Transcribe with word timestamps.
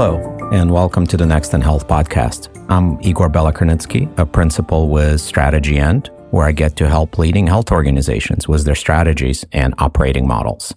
Hello, 0.00 0.38
and 0.52 0.70
welcome 0.70 1.08
to 1.08 1.16
the 1.16 1.26
Next 1.26 1.54
in 1.54 1.60
Health 1.60 1.88
podcast. 1.88 2.56
I'm 2.68 3.00
Igor 3.00 3.28
Belokrinitsky, 3.28 4.16
a 4.16 4.24
principal 4.24 4.90
with 4.90 5.20
Strategy&, 5.20 5.80
where 6.30 6.46
I 6.46 6.52
get 6.52 6.76
to 6.76 6.88
help 6.88 7.18
leading 7.18 7.48
health 7.48 7.72
organizations 7.72 8.46
with 8.46 8.64
their 8.64 8.76
strategies 8.76 9.44
and 9.50 9.74
operating 9.78 10.28
models. 10.28 10.72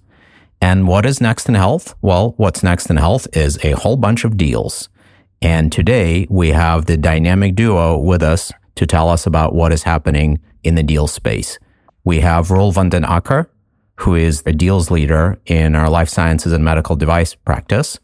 And 0.60 0.88
what 0.88 1.06
is 1.06 1.22
Next 1.22 1.48
in 1.48 1.54
Health? 1.54 1.94
Well, 2.02 2.34
what's 2.38 2.64
Next 2.64 2.90
in 2.90 2.98
Health 2.98 3.28
is 3.34 3.64
a 3.64 3.74
whole 3.74 3.96
bunch 3.96 4.24
of 4.26 4.38
deals. 4.38 4.90
And 5.40 5.72
today 5.72 6.26
we 6.32 6.50
have 6.50 6.88
the 6.88 6.98
dynamic 6.98 7.54
duo 7.54 8.00
with 8.00 8.24
us 8.24 8.52
to 8.74 8.88
tell 8.88 9.08
us 9.08 9.28
about 9.28 9.54
what 9.54 9.72
is 9.72 9.84
happening 9.84 10.40
in 10.64 10.74
the 10.74 10.82
deal 10.82 11.06
space. 11.06 11.60
We 12.04 12.22
have 12.22 12.50
Roel 12.50 12.72
van 12.72 12.90
den 12.90 13.04
Akker, 13.04 13.46
who 13.98 14.16
is 14.16 14.42
the 14.42 14.54
deals 14.54 14.90
leader 14.90 15.40
in 15.46 15.76
our 15.76 15.92
life 15.92 16.10
sciences 16.10 16.54
and 16.54 16.66
medical 16.66 16.96
device 16.96 17.36
practice. 17.36 18.00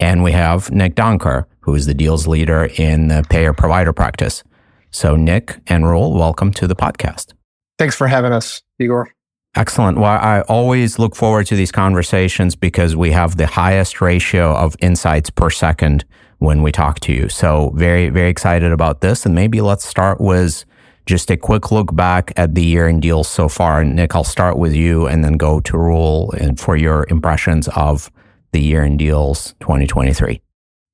And 0.00 0.22
we 0.22 0.32
have 0.32 0.70
Nick 0.70 0.94
Donkar, 0.94 1.46
who 1.60 1.74
is 1.74 1.86
the 1.86 1.94
deals 1.94 2.26
leader 2.26 2.70
in 2.76 3.08
the 3.08 3.24
payer 3.28 3.52
provider 3.52 3.92
practice. 3.92 4.42
So, 4.90 5.16
Nick 5.16 5.58
and 5.66 5.88
Roel, 5.88 6.12
welcome 6.12 6.52
to 6.54 6.66
the 6.66 6.76
podcast. 6.76 7.32
Thanks 7.78 7.96
for 7.96 8.08
having 8.08 8.32
us, 8.32 8.62
Igor. 8.78 9.10
Excellent. 9.54 9.98
Well, 9.98 10.18
I 10.18 10.42
always 10.42 10.98
look 10.98 11.14
forward 11.14 11.46
to 11.46 11.56
these 11.56 11.72
conversations 11.72 12.56
because 12.56 12.96
we 12.96 13.10
have 13.10 13.36
the 13.36 13.46
highest 13.46 14.00
ratio 14.00 14.54
of 14.54 14.76
insights 14.80 15.30
per 15.30 15.50
second 15.50 16.04
when 16.38 16.62
we 16.62 16.72
talk 16.72 17.00
to 17.00 17.12
you. 17.12 17.28
So, 17.28 17.70
very, 17.74 18.08
very 18.08 18.28
excited 18.28 18.72
about 18.72 19.00
this. 19.00 19.24
And 19.26 19.34
maybe 19.34 19.60
let's 19.60 19.84
start 19.84 20.20
with 20.20 20.64
just 21.06 21.30
a 21.30 21.36
quick 21.36 21.70
look 21.70 21.94
back 21.94 22.32
at 22.36 22.54
the 22.54 22.64
year 22.64 22.88
in 22.88 23.00
deals 23.00 23.28
so 23.28 23.48
far. 23.48 23.80
And 23.80 23.96
Nick, 23.96 24.14
I'll 24.14 24.24
start 24.24 24.58
with 24.58 24.74
you 24.74 25.06
and 25.06 25.24
then 25.24 25.34
go 25.34 25.60
to 25.60 25.78
Roel 25.78 26.30
and 26.32 26.58
for 26.58 26.76
your 26.76 27.06
impressions 27.08 27.68
of 27.68 28.10
the 28.52 28.60
year 28.60 28.84
in 28.84 28.96
deals 28.96 29.54
2023. 29.60 30.40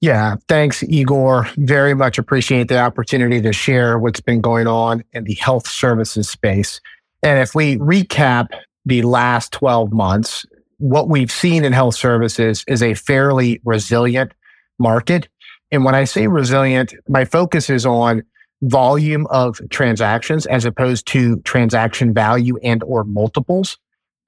Yeah, 0.01 0.37
thanks, 0.47 0.85
Igor. 0.85 1.49
Very 1.57 1.95
much 1.95 2.19
appreciate 2.19 2.69
the 2.69 2.79
opportunity 2.79 3.41
to 3.41 3.53
share 3.53 3.99
what's 3.99 4.21
been 4.21 4.41
going 4.41 4.69
on 4.69 5.03
in 5.13 5.25
the 5.25 5.35
health 5.35 5.67
services 5.67 6.29
space. 6.29 6.81
And 7.23 7.41
if 7.41 7.55
we 7.55 7.77
recap 7.79 8.49
the 8.87 9.03
last 9.03 9.53
12 9.53 9.93
months, 9.93 10.47
what 10.79 11.09
we've 11.09 11.33
seen 11.33 11.65
in 11.65 11.73
health 11.73 11.97
services 11.97 12.65
is 12.69 12.81
a 12.81 12.95
fairly 12.95 13.61
resilient 13.65 14.33
market. 14.79 15.29
And 15.73 15.85
when 15.85 15.97
I 15.97 16.05
say 16.05 16.29
resilient, 16.29 16.95
my 17.09 17.25
focus 17.25 17.69
is 17.69 17.85
on 17.85 18.23
volume 18.63 19.27
of 19.31 19.61
transactions 19.71 20.47
as 20.47 20.65
opposed 20.65 21.07
to 21.09 21.39
transaction 21.41 22.15
value 22.15 22.57
and 22.63 22.83
or 22.85 23.03
multiples. 23.03 23.79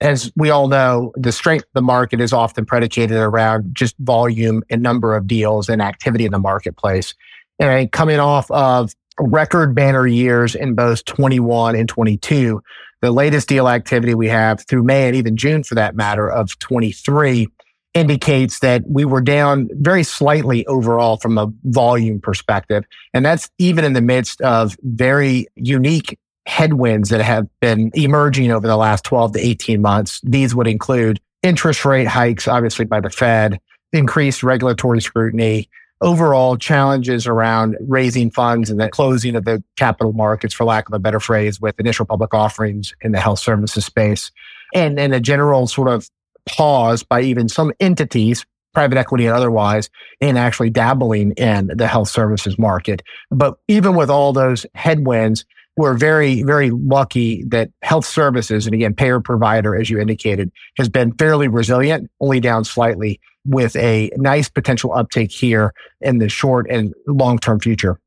As 0.00 0.32
we 0.34 0.48
all 0.48 0.68
know, 0.68 1.12
the 1.14 1.32
strength 1.32 1.64
of 1.64 1.72
the 1.74 1.82
market 1.82 2.20
is 2.20 2.32
often 2.32 2.64
predicated 2.64 3.18
around 3.18 3.74
just 3.74 3.94
volume 3.98 4.62
and 4.70 4.82
number 4.82 5.14
of 5.14 5.26
deals 5.26 5.68
and 5.68 5.82
activity 5.82 6.24
in 6.24 6.32
the 6.32 6.38
marketplace. 6.38 7.14
And 7.58 7.92
coming 7.92 8.18
off 8.18 8.50
of 8.50 8.94
record 9.18 9.74
banner 9.74 10.06
years 10.06 10.54
in 10.54 10.74
both 10.74 11.04
21 11.04 11.76
and 11.76 11.88
22, 11.88 12.62
the 13.02 13.10
latest 13.10 13.48
deal 13.48 13.68
activity 13.68 14.14
we 14.14 14.28
have 14.28 14.64
through 14.66 14.82
May 14.82 15.06
and 15.06 15.16
even 15.16 15.36
June 15.36 15.62
for 15.62 15.74
that 15.74 15.94
matter 15.94 16.30
of 16.30 16.58
23 16.60 17.48
indicates 17.92 18.60
that 18.60 18.84
we 18.88 19.04
were 19.04 19.20
down 19.20 19.68
very 19.72 20.04
slightly 20.04 20.64
overall 20.66 21.16
from 21.16 21.36
a 21.36 21.52
volume 21.64 22.20
perspective. 22.20 22.84
And 23.12 23.26
that's 23.26 23.50
even 23.58 23.84
in 23.84 23.94
the 23.94 24.00
midst 24.00 24.40
of 24.42 24.76
very 24.82 25.46
unique 25.56 26.18
headwinds 26.46 27.10
that 27.10 27.20
have 27.20 27.46
been 27.60 27.91
emerging 27.94 28.50
over 28.50 28.66
the 28.66 28.77
last 28.77 29.05
12 29.05 29.33
to 29.33 29.41
18 29.41 29.80
months. 29.80 30.20
These 30.24 30.55
would 30.55 30.66
include 30.66 31.20
interest 31.42 31.84
rate 31.84 32.06
hikes, 32.06 32.48
obviously 32.48 32.84
by 32.84 33.00
the 33.00 33.10
Fed, 33.10 33.60
increased 33.92 34.42
regulatory 34.42 35.00
scrutiny, 35.00 35.68
overall 36.00 36.56
challenges 36.56 37.27
around 37.27 37.77
raising 37.80 38.30
funds 38.30 38.70
and 38.70 38.80
the 38.80 38.88
closing 38.88 39.36
of 39.36 39.45
the 39.45 39.62
capital 39.77 40.12
markets, 40.12 40.55
for 40.55 40.64
lack 40.64 40.89
of 40.89 40.95
a 40.95 40.98
better 40.98 41.20
phrase, 41.20 41.61
with 41.61 41.78
initial 41.78 42.06
public 42.06 42.33
offerings 42.33 42.95
in 43.02 43.12
the 43.12 43.20
health 43.20 43.39
services 43.39 43.84
space, 43.84 44.30
and, 44.74 44.98
and 44.98 45.14
a 45.14 45.20
general 45.20 45.67
sort 45.67 45.89
of 45.89 46.08
pause 46.46 47.02
by 47.02 47.20
even 47.20 47.48
some 47.48 47.72
entities, 47.80 48.46
private 48.72 48.96
equity 48.96 49.27
and 49.27 49.34
otherwise, 49.34 49.90
in 50.20 50.36
actually 50.36 50.70
dabbling 50.70 51.33
in 51.33 51.70
the 51.74 51.86
health 51.86 52.08
services 52.08 52.58
market. 52.58 53.02
But 53.30 53.57
even 53.68 53.95
with 53.95 54.11
all 54.11 54.33
those 54.33 54.64
headwinds, 54.74 55.45
we're 55.80 55.95
very, 55.95 56.42
very 56.42 56.70
lucky 56.70 57.42
that 57.45 57.70
health 57.80 58.05
services, 58.05 58.67
and 58.67 58.74
again, 58.74 58.95
payer 58.95 59.18
provider, 59.18 59.74
as 59.74 59.89
you 59.89 59.98
indicated, 59.98 60.52
has 60.77 60.91
been 60.91 61.11
fairly 61.14 61.48
resilient, 61.48 62.11
only 62.20 62.39
down 62.39 62.64
slightly 62.64 63.18
with 63.46 63.74
a 63.77 64.11
nice 64.17 64.51
potential 64.51 64.92
uptake 64.92 65.33
here 65.33 65.73
in 66.02 66.19
the 66.19 66.29
short 66.29 66.67
and 66.69 66.92
long 67.07 67.39
term 67.39 67.58
future. 67.58 67.98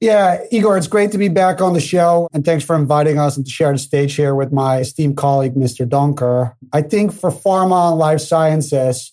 Yeah, 0.00 0.44
Igor, 0.52 0.78
it's 0.78 0.86
great 0.86 1.10
to 1.10 1.18
be 1.18 1.26
back 1.26 1.60
on 1.60 1.72
the 1.72 1.80
show. 1.80 2.28
And 2.32 2.44
thanks 2.44 2.64
for 2.64 2.76
inviting 2.76 3.18
us 3.18 3.36
and 3.36 3.44
to 3.44 3.50
share 3.50 3.72
the 3.72 3.78
stage 3.78 4.14
here 4.14 4.36
with 4.36 4.52
my 4.52 4.78
esteemed 4.78 5.16
colleague, 5.16 5.56
Mr. 5.56 5.84
Donkar. 5.88 6.54
I 6.72 6.82
think 6.82 7.12
for 7.12 7.32
pharma 7.32 7.90
and 7.90 7.98
life 7.98 8.20
sciences, 8.20 9.10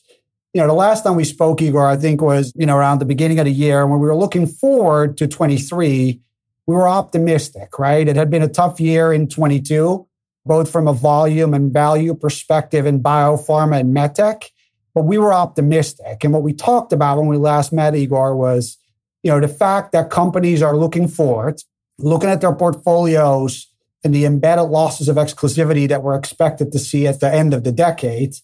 you 0.53 0.61
know, 0.61 0.67
the 0.67 0.73
last 0.73 1.03
time 1.03 1.15
we 1.15 1.23
spoke, 1.23 1.59
Igor, 1.59 1.87
I 1.87 1.97
think 1.97 2.21
was, 2.21 2.53
you 2.55 2.67
know, 2.67 2.77
around 2.77 2.99
the 2.99 3.05
beginning 3.05 3.39
of 3.39 3.45
the 3.45 3.51
year 3.51 3.87
when 3.87 3.99
we 3.99 4.05
were 4.05 4.15
looking 4.15 4.45
forward 4.45 5.17
to 5.17 5.27
23 5.27 6.21
we 6.67 6.75
were 6.75 6.87
optimistic, 6.87 7.77
right? 7.77 8.07
It 8.07 8.15
had 8.15 8.29
been 8.29 8.41
a 8.41 8.47
tough 8.47 8.79
year 8.79 9.13
in 9.13 9.27
22, 9.27 10.07
both 10.45 10.71
from 10.71 10.87
a 10.87 10.93
volume 10.93 11.53
and 11.53 11.71
value 11.71 12.15
perspective 12.15 12.85
in 12.85 13.01
biopharma 13.01 13.79
and 13.79 13.95
medtech, 13.95 14.49
but 14.93 15.03
we 15.03 15.17
were 15.17 15.33
optimistic. 15.33 16.23
And 16.23 16.33
what 16.33 16.43
we 16.43 16.53
talked 16.53 16.93
about 16.93 17.17
when 17.17 17.27
we 17.27 17.37
last 17.37 17.71
met 17.71 17.95
Igor 17.95 18.35
was, 18.35 18.77
you 19.23 19.31
know, 19.31 19.39
the 19.39 19.47
fact 19.47 19.91
that 19.91 20.09
companies 20.09 20.61
are 20.61 20.77
looking 20.77 21.07
forward, 21.07 21.61
looking 21.97 22.29
at 22.29 22.41
their 22.41 22.53
portfolios 22.53 23.67
and 24.03 24.13
the 24.13 24.25
embedded 24.25 24.69
losses 24.69 25.09
of 25.09 25.15
exclusivity 25.17 25.87
that 25.89 26.03
we're 26.03 26.15
expected 26.15 26.71
to 26.71 26.79
see 26.79 27.07
at 27.07 27.19
the 27.19 27.31
end 27.31 27.53
of 27.53 27.63
the 27.63 27.71
decade, 27.71 28.35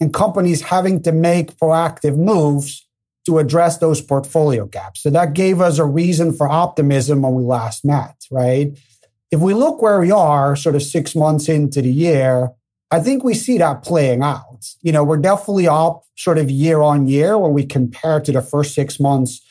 and 0.00 0.14
companies 0.14 0.62
having 0.62 1.02
to 1.02 1.12
make 1.12 1.56
proactive 1.56 2.16
moves 2.16 2.86
to 3.28 3.38
address 3.38 3.76
those 3.76 4.00
portfolio 4.00 4.64
gaps. 4.64 5.02
So 5.02 5.10
that 5.10 5.34
gave 5.34 5.60
us 5.60 5.78
a 5.78 5.84
reason 5.84 6.32
for 6.32 6.48
optimism 6.48 7.20
when 7.20 7.34
we 7.34 7.42
last 7.42 7.84
met, 7.84 8.16
right? 8.30 8.72
If 9.30 9.40
we 9.40 9.52
look 9.52 9.82
where 9.82 10.00
we 10.00 10.10
are, 10.10 10.56
sort 10.56 10.74
of 10.74 10.82
six 10.82 11.14
months 11.14 11.46
into 11.46 11.82
the 11.82 11.92
year, 11.92 12.48
I 12.90 13.00
think 13.00 13.22
we 13.22 13.34
see 13.34 13.58
that 13.58 13.82
playing 13.82 14.22
out. 14.22 14.66
You 14.80 14.92
know, 14.92 15.04
we're 15.04 15.18
definitely 15.18 15.68
up 15.68 16.04
sort 16.16 16.38
of 16.38 16.50
year 16.50 16.80
on 16.80 17.06
year 17.06 17.36
when 17.36 17.52
we 17.52 17.66
compare 17.66 18.18
to 18.18 18.32
the 18.32 18.40
first 18.40 18.74
six 18.74 18.98
months 18.98 19.42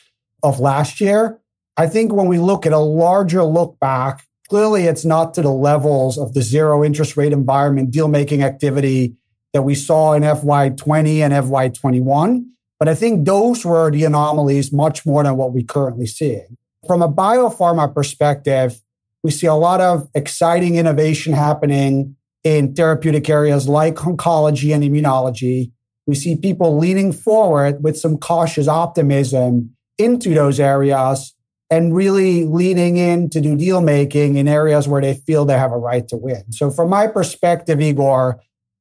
of 0.42 0.58
last 0.58 1.00
year. 1.00 1.38
I 1.76 1.86
think 1.86 2.12
when 2.12 2.26
we 2.26 2.40
look 2.40 2.66
at 2.66 2.72
a 2.72 2.78
larger 2.78 3.44
look 3.44 3.78
back, 3.78 4.26
clearly 4.50 4.86
it's 4.86 5.04
not 5.04 5.34
to 5.34 5.42
the 5.42 5.52
levels 5.52 6.18
of 6.18 6.34
the 6.34 6.42
zero 6.42 6.82
interest 6.82 7.16
rate 7.16 7.32
environment 7.32 7.92
deal 7.92 8.08
making 8.08 8.42
activity 8.42 9.14
that 9.52 9.62
we 9.62 9.76
saw 9.76 10.14
in 10.14 10.24
FY20 10.24 11.18
and 11.20 11.32
FY21. 11.32 12.44
But 12.78 12.88
I 12.88 12.94
think 12.94 13.26
those 13.26 13.64
were 13.64 13.90
the 13.90 14.04
anomalies 14.04 14.72
much 14.72 15.04
more 15.04 15.22
than 15.22 15.36
what 15.36 15.52
we 15.52 15.64
currently 15.64 16.06
see. 16.06 16.42
From 16.86 17.02
a 17.02 17.12
biopharma 17.12 17.92
perspective, 17.92 18.80
we 19.24 19.30
see 19.30 19.46
a 19.46 19.54
lot 19.54 19.80
of 19.80 20.08
exciting 20.14 20.76
innovation 20.76 21.32
happening 21.32 22.16
in 22.44 22.74
therapeutic 22.74 23.28
areas 23.28 23.68
like 23.68 23.96
oncology 23.96 24.72
and 24.72 24.84
immunology. 24.84 25.72
We 26.06 26.14
see 26.14 26.36
people 26.36 26.78
leaning 26.78 27.12
forward 27.12 27.82
with 27.82 27.98
some 27.98 28.16
cautious 28.16 28.68
optimism 28.68 29.74
into 29.98 30.34
those 30.34 30.60
areas 30.60 31.34
and 31.70 31.94
really 31.94 32.44
leaning 32.44 32.96
in 32.96 33.28
to 33.30 33.40
do 33.40 33.56
deal 33.56 33.80
making 33.80 34.36
in 34.36 34.48
areas 34.48 34.88
where 34.88 35.02
they 35.02 35.14
feel 35.14 35.44
they 35.44 35.58
have 35.58 35.72
a 35.72 35.76
right 35.76 36.08
to 36.08 36.16
win. 36.16 36.50
So 36.52 36.70
from 36.70 36.88
my 36.88 37.06
perspective, 37.08 37.80
Igor, 37.80 38.40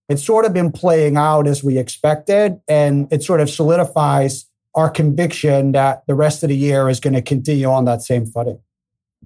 it's 0.10 0.24
sort 0.24 0.46
of 0.46 0.54
been 0.54 0.72
playing 0.72 1.18
out 1.18 1.48
as 1.48 1.64
we 1.64 1.78
expected, 1.78 2.60
and 2.68 3.08
it 3.12 3.24
sort 3.24 3.42
of 3.42 3.50
solidifies 3.50 4.46
our 4.76 4.90
conviction 4.90 5.72
that 5.72 6.04
the 6.08 6.16
rest 6.16 6.44
of 6.44 6.50
the 6.50 6.56
year 6.56 6.88
is 6.90 7.00
going 7.00 7.14
to 7.14 7.22
continue 7.22 7.68
on 7.68 7.86
that 7.86 8.02
same 8.02 8.26
footing. 8.26 8.60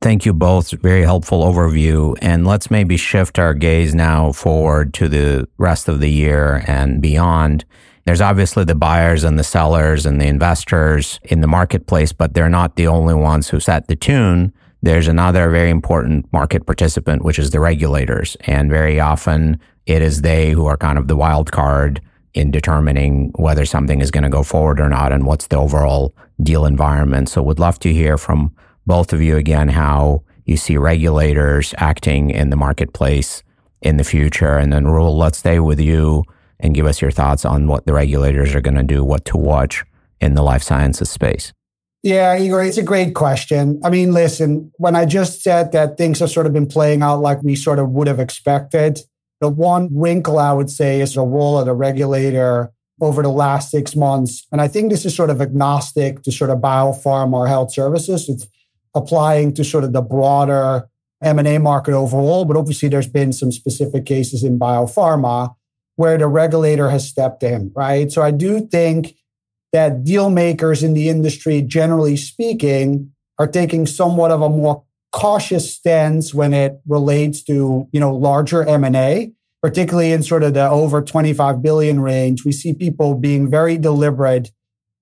Thank 0.02 0.26
you 0.26 0.34
both. 0.34 0.72
Very 0.72 1.04
helpful 1.04 1.44
overview. 1.44 2.18
And 2.22 2.48
let's 2.48 2.72
maybe 2.72 2.98
shift 2.98 3.38
our 3.38 3.54
gaze 3.54 3.94
now 3.94 4.32
forward 4.32 4.96
to 4.96 5.08
the 5.08 5.48
rest 5.58 5.88
of 5.88 6.00
the 6.00 6.10
year 6.10 6.64
and 6.66 7.02
beyond. 7.02 7.66
There's 8.06 8.22
obviously 8.22 8.64
the 8.64 8.74
buyers 8.74 9.24
and 9.24 9.38
the 9.38 9.44
sellers 9.44 10.08
and 10.08 10.20
the 10.20 10.26
investors 10.26 11.20
in 11.24 11.42
the 11.42 11.48
marketplace, 11.48 12.14
but 12.14 12.34
they're 12.34 12.50
not 12.50 12.78
the 12.78 12.88
only 12.88 13.14
ones 13.14 13.50
who 13.50 13.60
set 13.60 13.88
the 13.88 13.96
tune. 13.96 14.54
There's 14.84 15.08
another 15.08 15.50
very 15.50 15.70
important 15.70 16.32
market 16.34 16.66
participant, 16.66 17.24
which 17.24 17.38
is 17.38 17.52
the 17.52 17.60
regulators. 17.60 18.36
And 18.42 18.70
very 18.72 19.00
often 19.00 19.60
it 19.86 20.02
is 20.02 20.22
they 20.22 20.52
who 20.52 20.66
are 20.66 20.78
kind 20.78 20.98
of 20.98 21.08
the 21.08 21.16
wild 21.16 21.52
card 21.52 22.02
in 22.34 22.50
determining 22.50 23.32
whether 23.36 23.66
something 23.66 24.02
is 24.02 24.10
going 24.10 24.24
to 24.24 24.30
go 24.30 24.42
forward 24.42 24.80
or 24.80 24.90
not 24.90 25.12
and 25.12 25.26
what's 25.26 25.48
the 25.48 25.58
overall 25.58 26.16
deal 26.42 26.66
environment. 26.66 27.30
So 27.30 27.44
would 27.44 27.60
love 27.60 27.78
to 27.80 27.94
hear 27.94 28.18
from 28.18 28.56
both 28.88 29.14
of 29.14 29.22
you 29.22 29.38
again 29.38 29.70
how 29.70 30.24
you 30.46 30.58
see 30.58 30.78
regulators 30.78 31.76
acting 31.78 32.32
in 32.32 32.50
the 32.50 32.56
marketplace 32.56 33.44
in 33.82 33.98
the 33.98 34.04
future. 34.04 34.58
And 34.58 34.72
then 34.74 34.88
Roel, 34.88 35.18
let's 35.18 35.38
stay 35.38 35.60
with 35.60 35.80
you 35.80 36.24
and 36.60 36.74
give 36.74 36.86
us 36.86 37.02
your 37.02 37.12
thoughts 37.12 37.46
on 37.46 37.68
what 37.68 37.86
the 37.86 37.94
regulators 37.94 38.56
are 38.56 38.62
going 38.62 38.76
to 38.76 38.84
do, 38.84 39.04
what 39.04 39.26
to 39.26 39.38
watch 39.38 39.84
in 40.20 40.34
the 40.36 40.44
life 40.44 40.64
sciences 40.64 41.10
space? 41.10 41.52
Yeah, 42.04 42.36
Igor, 42.36 42.64
it's 42.64 42.78
a 42.78 42.84
great 42.84 43.14
question. 43.14 43.80
I 43.84 43.92
mean, 43.92 44.12
listen, 44.12 44.72
when 44.78 44.96
I 44.96 45.06
just 45.06 45.44
said 45.44 45.72
that 45.74 45.98
things 45.98 46.20
have 46.20 46.32
sort 46.32 46.48
of 46.48 46.54
been 46.54 46.66
playing 46.66 47.04
out 47.04 47.22
like 47.22 47.44
we 47.44 47.56
sort 47.56 47.78
of 47.78 47.90
would 47.90 48.08
have 48.08 48.20
expected, 48.20 49.02
the 49.40 49.50
one 49.50 49.90
wrinkle 49.92 50.40
I 50.40 50.52
would 50.54 50.72
say 50.72 51.00
is 51.02 51.14
the 51.14 51.22
role 51.22 51.60
of 51.60 51.68
the 51.68 51.76
regulator 51.76 52.72
over 53.02 53.22
the 53.22 53.30
last 53.30 53.70
six 53.70 53.96
months. 53.96 54.48
And 54.52 54.62
I 54.62 54.68
think 54.68 54.90
this 54.90 55.06
is 55.06 55.16
sort 55.16 55.30
of 55.30 55.42
agnostic 55.42 56.24
to 56.24 56.32
sort 56.32 56.50
of 56.50 56.60
biopharma 56.60 57.34
or 57.34 57.48
health 57.48 57.72
services. 57.72 58.30
It's 58.30 58.48
applying 58.96 59.54
to 59.56 59.64
sort 59.64 59.84
of 59.84 59.94
the 59.94 60.02
broader 60.02 60.88
M&A 61.24 61.60
market 61.60 61.94
overall, 61.94 62.46
but 62.46 62.58
obviously 62.58 62.90
there's 62.90 63.08
been 63.08 63.32
some 63.32 63.52
specific 63.52 64.06
cases 64.06 64.44
in 64.44 64.58
biopharma 64.58 65.54
where 65.98 66.18
the 66.18 66.28
regulator 66.28 66.90
has 66.90 67.08
stepped 67.08 67.44
in, 67.44 67.72
right? 67.76 68.12
So 68.12 68.24
I 68.24 68.32
do 68.32 68.68
think 68.68 69.16
that 69.72 70.04
deal 70.04 70.30
makers 70.30 70.84
in 70.84 70.94
the 70.94 71.10
industry, 71.10 71.62
generally 71.62 72.18
speaking, 72.18 73.12
are 73.40 73.48
taking 73.48 73.88
somewhat 73.88 74.32
of 74.32 74.42
a 74.42 74.50
more 74.50 74.84
cautious 75.12 75.74
stance 75.74 76.34
when 76.34 76.54
it 76.54 76.80
relates 76.88 77.44
to, 77.44 77.88
you 77.92 78.00
know, 78.00 78.16
larger 78.16 78.64
M&A, 78.64 79.32
particularly 79.62 80.12
in 80.12 80.24
sort 80.24 80.44
of 80.44 80.54
the 80.54 80.70
over 80.70 81.02
25 81.02 81.62
billion 81.62 82.00
range. 82.00 82.46
We 82.46 82.52
see 82.52 82.74
people 82.74 83.16
being 83.16 83.50
very 83.50 83.78
deliberate 83.78 84.52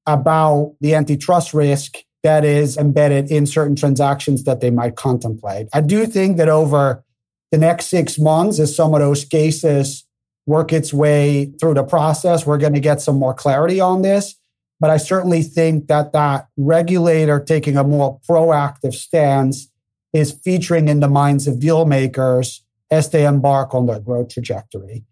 about 0.06 0.76
the 0.82 0.96
antitrust 0.96 1.54
risk 1.54 1.98
that 2.24 2.44
is 2.44 2.78
embedded 2.78 3.32
in 3.32 3.46
certain 3.46 3.76
transactions 3.76 4.44
that 4.44 4.60
they 4.60 4.72
might 4.72 4.96
contemplate. 4.96 5.68
I 5.74 5.82
do 5.82 6.06
think 6.06 6.38
that 6.38 6.50
over 6.50 7.04
the 7.52 7.58
next 7.58 7.86
six 7.88 8.20
months, 8.20 8.60
as 8.60 8.76
some 8.76 8.94
of 8.94 9.00
those 9.00 9.26
cases 9.26 10.06
work 10.46 10.74
its 10.74 10.94
way 10.94 11.54
through 11.60 11.76
the 11.76 11.84
process, 11.84 12.46
we're 12.46 12.58
going 12.58 12.74
to 12.74 12.80
get 12.80 13.02
some 13.02 13.18
more 13.18 13.34
clarity 13.34 13.80
on 13.80 14.02
this. 14.02 14.36
But 14.80 14.90
I 14.90 14.98
certainly 14.98 15.44
think 15.44 15.88
that 15.88 16.14
that 16.14 16.48
regulator 16.58 17.40
taking 17.40 17.76
a 17.76 17.84
more 17.84 18.20
proactive 18.28 18.94
stance 18.94 19.70
is 20.14 20.32
featuring 20.32 20.88
in 20.88 21.02
the 21.02 21.10
minds 21.10 21.48
of 21.48 21.60
deal 21.60 21.86
makers 21.86 22.64
as 22.90 23.10
they 23.10 23.26
embark 23.26 23.74
on 23.74 23.86
their 23.86 24.00
growth 24.00 24.30
trajectory. 24.30 25.04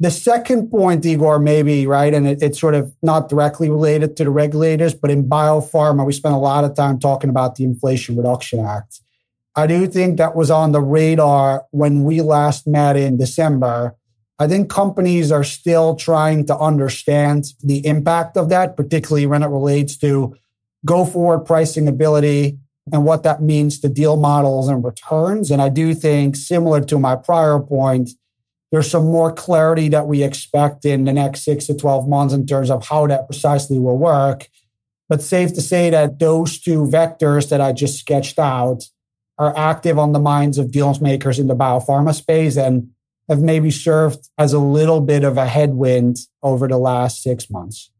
The 0.00 0.10
second 0.10 0.70
point, 0.70 1.04
Igor, 1.04 1.38
maybe, 1.38 1.86
right, 1.86 2.12
and 2.14 2.26
it, 2.26 2.42
it's 2.42 2.58
sort 2.58 2.74
of 2.74 2.96
not 3.02 3.28
directly 3.28 3.68
related 3.68 4.16
to 4.16 4.24
the 4.24 4.30
regulators, 4.30 4.94
but 4.94 5.10
in 5.10 5.28
biopharma, 5.28 6.06
we 6.06 6.14
spent 6.14 6.34
a 6.34 6.38
lot 6.38 6.64
of 6.64 6.74
time 6.74 6.98
talking 6.98 7.28
about 7.28 7.56
the 7.56 7.64
Inflation 7.64 8.16
Reduction 8.16 8.60
Act. 8.64 9.02
I 9.54 9.66
do 9.66 9.86
think 9.86 10.16
that 10.16 10.34
was 10.34 10.50
on 10.50 10.72
the 10.72 10.80
radar 10.80 11.66
when 11.70 12.04
we 12.04 12.22
last 12.22 12.66
met 12.66 12.96
in 12.96 13.18
December. 13.18 13.94
I 14.40 14.48
think 14.48 14.70
companies 14.70 15.30
are 15.30 15.44
still 15.44 15.94
trying 15.96 16.46
to 16.46 16.56
understand 16.56 17.52
the 17.62 17.86
impact 17.86 18.38
of 18.38 18.48
that, 18.48 18.74
particularly 18.74 19.26
when 19.26 19.42
it 19.42 19.48
relates 19.48 19.98
to 19.98 20.34
go 20.86 21.04
forward 21.04 21.40
pricing 21.40 21.86
ability 21.86 22.58
and 22.90 23.04
what 23.04 23.22
that 23.24 23.42
means 23.42 23.78
to 23.80 23.88
deal 23.90 24.16
models 24.16 24.68
and 24.68 24.82
returns. 24.82 25.50
And 25.50 25.60
I 25.60 25.68
do 25.68 25.94
think, 25.94 26.36
similar 26.36 26.80
to 26.80 26.98
my 26.98 27.16
prior 27.16 27.60
point, 27.60 28.12
there's 28.72 28.90
some 28.90 29.04
more 29.04 29.30
clarity 29.30 29.90
that 29.90 30.06
we 30.06 30.22
expect 30.22 30.86
in 30.86 31.04
the 31.04 31.12
next 31.12 31.42
six 31.42 31.66
to 31.66 31.74
12 31.74 32.08
months 32.08 32.32
in 32.32 32.46
terms 32.46 32.70
of 32.70 32.86
how 32.86 33.06
that 33.08 33.26
precisely 33.26 33.78
will 33.78 33.98
work. 33.98 34.48
But 35.10 35.22
safe 35.22 35.52
to 35.54 35.60
say 35.60 35.90
that 35.90 36.18
those 36.18 36.58
two 36.58 36.84
vectors 36.84 37.50
that 37.50 37.60
I 37.60 37.72
just 37.72 37.98
sketched 37.98 38.38
out 38.38 38.88
are 39.36 39.54
active 39.54 39.98
on 39.98 40.12
the 40.12 40.18
minds 40.18 40.56
of 40.56 40.70
deal 40.70 40.96
makers 41.00 41.38
in 41.38 41.46
the 41.46 41.56
biopharma 41.56 42.14
space. 42.14 42.56
And 42.56 42.90
have 43.30 43.40
maybe 43.40 43.70
served 43.70 44.28
as 44.36 44.52
a 44.52 44.58
little 44.58 45.00
bit 45.00 45.24
of 45.24 45.38
a 45.38 45.46
headwind 45.46 46.18
over 46.42 46.68
the 46.68 46.76
last 46.76 47.22
six 47.22 47.48
months. 47.48 47.90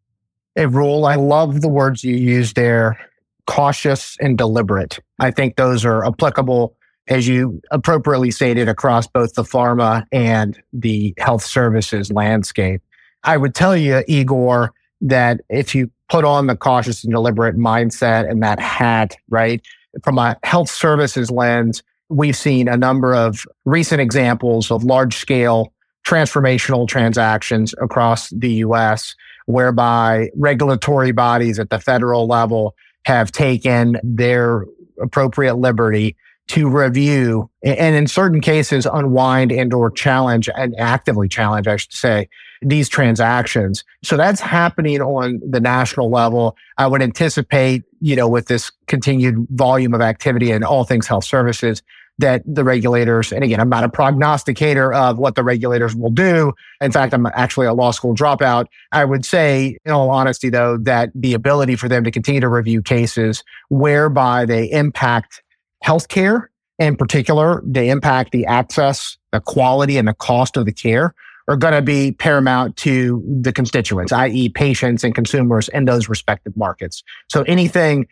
Hey, 0.56 0.66
Roel, 0.66 1.06
I 1.06 1.14
love 1.14 1.60
the 1.60 1.68
words 1.68 2.04
you 2.04 2.16
used 2.16 2.56
there 2.56 2.98
cautious 3.46 4.16
and 4.20 4.36
deliberate. 4.36 4.98
I 5.18 5.30
think 5.30 5.56
those 5.56 5.84
are 5.84 6.06
applicable, 6.06 6.76
as 7.08 7.26
you 7.26 7.60
appropriately 7.70 8.30
stated, 8.30 8.68
across 8.68 9.06
both 9.06 9.34
the 9.34 9.42
pharma 9.42 10.04
and 10.12 10.60
the 10.72 11.14
health 11.18 11.44
services 11.44 12.12
landscape. 12.12 12.82
I 13.24 13.36
would 13.36 13.54
tell 13.54 13.76
you, 13.76 14.04
Igor, 14.06 14.72
that 15.00 15.40
if 15.48 15.74
you 15.74 15.90
put 16.08 16.24
on 16.24 16.46
the 16.46 16.56
cautious 16.56 17.02
and 17.02 17.12
deliberate 17.12 17.56
mindset 17.56 18.30
and 18.30 18.42
that 18.42 18.60
hat, 18.60 19.16
right, 19.28 19.60
from 20.04 20.18
a 20.18 20.36
health 20.42 20.70
services 20.70 21.30
lens, 21.30 21.82
we've 22.10 22.36
seen 22.36 22.68
a 22.68 22.76
number 22.76 23.14
of 23.14 23.46
recent 23.64 24.00
examples 24.00 24.70
of 24.70 24.84
large 24.84 25.16
scale 25.16 25.72
transformational 26.06 26.88
transactions 26.88 27.74
across 27.80 28.30
the 28.30 28.54
US, 28.54 29.14
whereby 29.46 30.30
regulatory 30.36 31.12
bodies 31.12 31.58
at 31.58 31.70
the 31.70 31.78
federal 31.78 32.26
level 32.26 32.74
have 33.04 33.32
taken 33.32 33.96
their 34.02 34.66
appropriate 35.00 35.54
liberty 35.54 36.16
to 36.48 36.68
review 36.68 37.48
and 37.62 37.94
in 37.94 38.08
certain 38.08 38.40
cases 38.40 38.84
unwind 38.92 39.52
and 39.52 39.72
or 39.72 39.88
challenge 39.88 40.48
and 40.56 40.74
actively 40.78 41.28
challenge, 41.28 41.68
I 41.68 41.76
should 41.76 41.92
say, 41.92 42.28
these 42.60 42.88
transactions. 42.88 43.84
So 44.02 44.16
that's 44.16 44.40
happening 44.40 45.00
on 45.00 45.40
the 45.48 45.60
national 45.60 46.10
level. 46.10 46.56
I 46.76 46.88
would 46.88 47.02
anticipate, 47.02 47.84
you 48.00 48.16
know, 48.16 48.28
with 48.28 48.46
this 48.46 48.72
continued 48.88 49.46
volume 49.50 49.94
of 49.94 50.00
activity 50.00 50.50
in 50.50 50.64
all 50.64 50.82
things 50.82 51.06
health 51.06 51.24
services, 51.24 51.82
that 52.20 52.42
the 52.46 52.64
regulators, 52.64 53.32
and 53.32 53.42
again, 53.42 53.60
I'm 53.60 53.68
not 53.68 53.84
a 53.84 53.88
prognosticator 53.88 54.92
of 54.92 55.18
what 55.18 55.34
the 55.34 55.42
regulators 55.42 55.94
will 55.94 56.10
do. 56.10 56.52
In 56.80 56.92
fact, 56.92 57.12
I'm 57.12 57.26
actually 57.34 57.66
a 57.66 57.74
law 57.74 57.90
school 57.90 58.14
dropout. 58.14 58.66
I 58.92 59.04
would 59.04 59.24
say, 59.24 59.76
in 59.84 59.92
all 59.92 60.10
honesty, 60.10 60.48
though, 60.48 60.78
that 60.78 61.10
the 61.14 61.34
ability 61.34 61.76
for 61.76 61.88
them 61.88 62.04
to 62.04 62.10
continue 62.10 62.40
to 62.40 62.48
review 62.48 62.82
cases 62.82 63.42
whereby 63.68 64.46
they 64.46 64.70
impact 64.70 65.42
healthcare, 65.84 66.46
in 66.78 66.96
particular, 66.96 67.62
they 67.64 67.90
impact 67.90 68.32
the 68.32 68.46
access, 68.46 69.18
the 69.32 69.40
quality, 69.40 69.98
and 69.98 70.08
the 70.08 70.14
cost 70.14 70.56
of 70.56 70.64
the 70.66 70.72
care 70.72 71.14
are 71.48 71.56
going 71.56 71.74
to 71.74 71.82
be 71.82 72.12
paramount 72.12 72.76
to 72.76 73.24
the 73.42 73.52
constituents, 73.52 74.12
i.e., 74.12 74.48
patients 74.50 75.02
and 75.02 75.14
consumers 75.14 75.68
in 75.70 75.84
those 75.84 76.08
respective 76.08 76.56
markets. 76.56 77.02
So 77.28 77.42
anything 77.42 78.06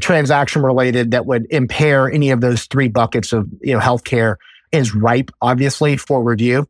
transaction 0.00 0.62
related 0.62 1.10
that 1.10 1.26
would 1.26 1.46
impair 1.50 2.10
any 2.10 2.30
of 2.30 2.40
those 2.40 2.64
three 2.64 2.88
buckets 2.88 3.32
of 3.32 3.48
you 3.60 3.74
know 3.74 3.80
healthcare 3.80 4.36
is 4.72 4.94
ripe, 4.94 5.30
obviously, 5.40 5.96
for 5.96 6.22
review. 6.22 6.66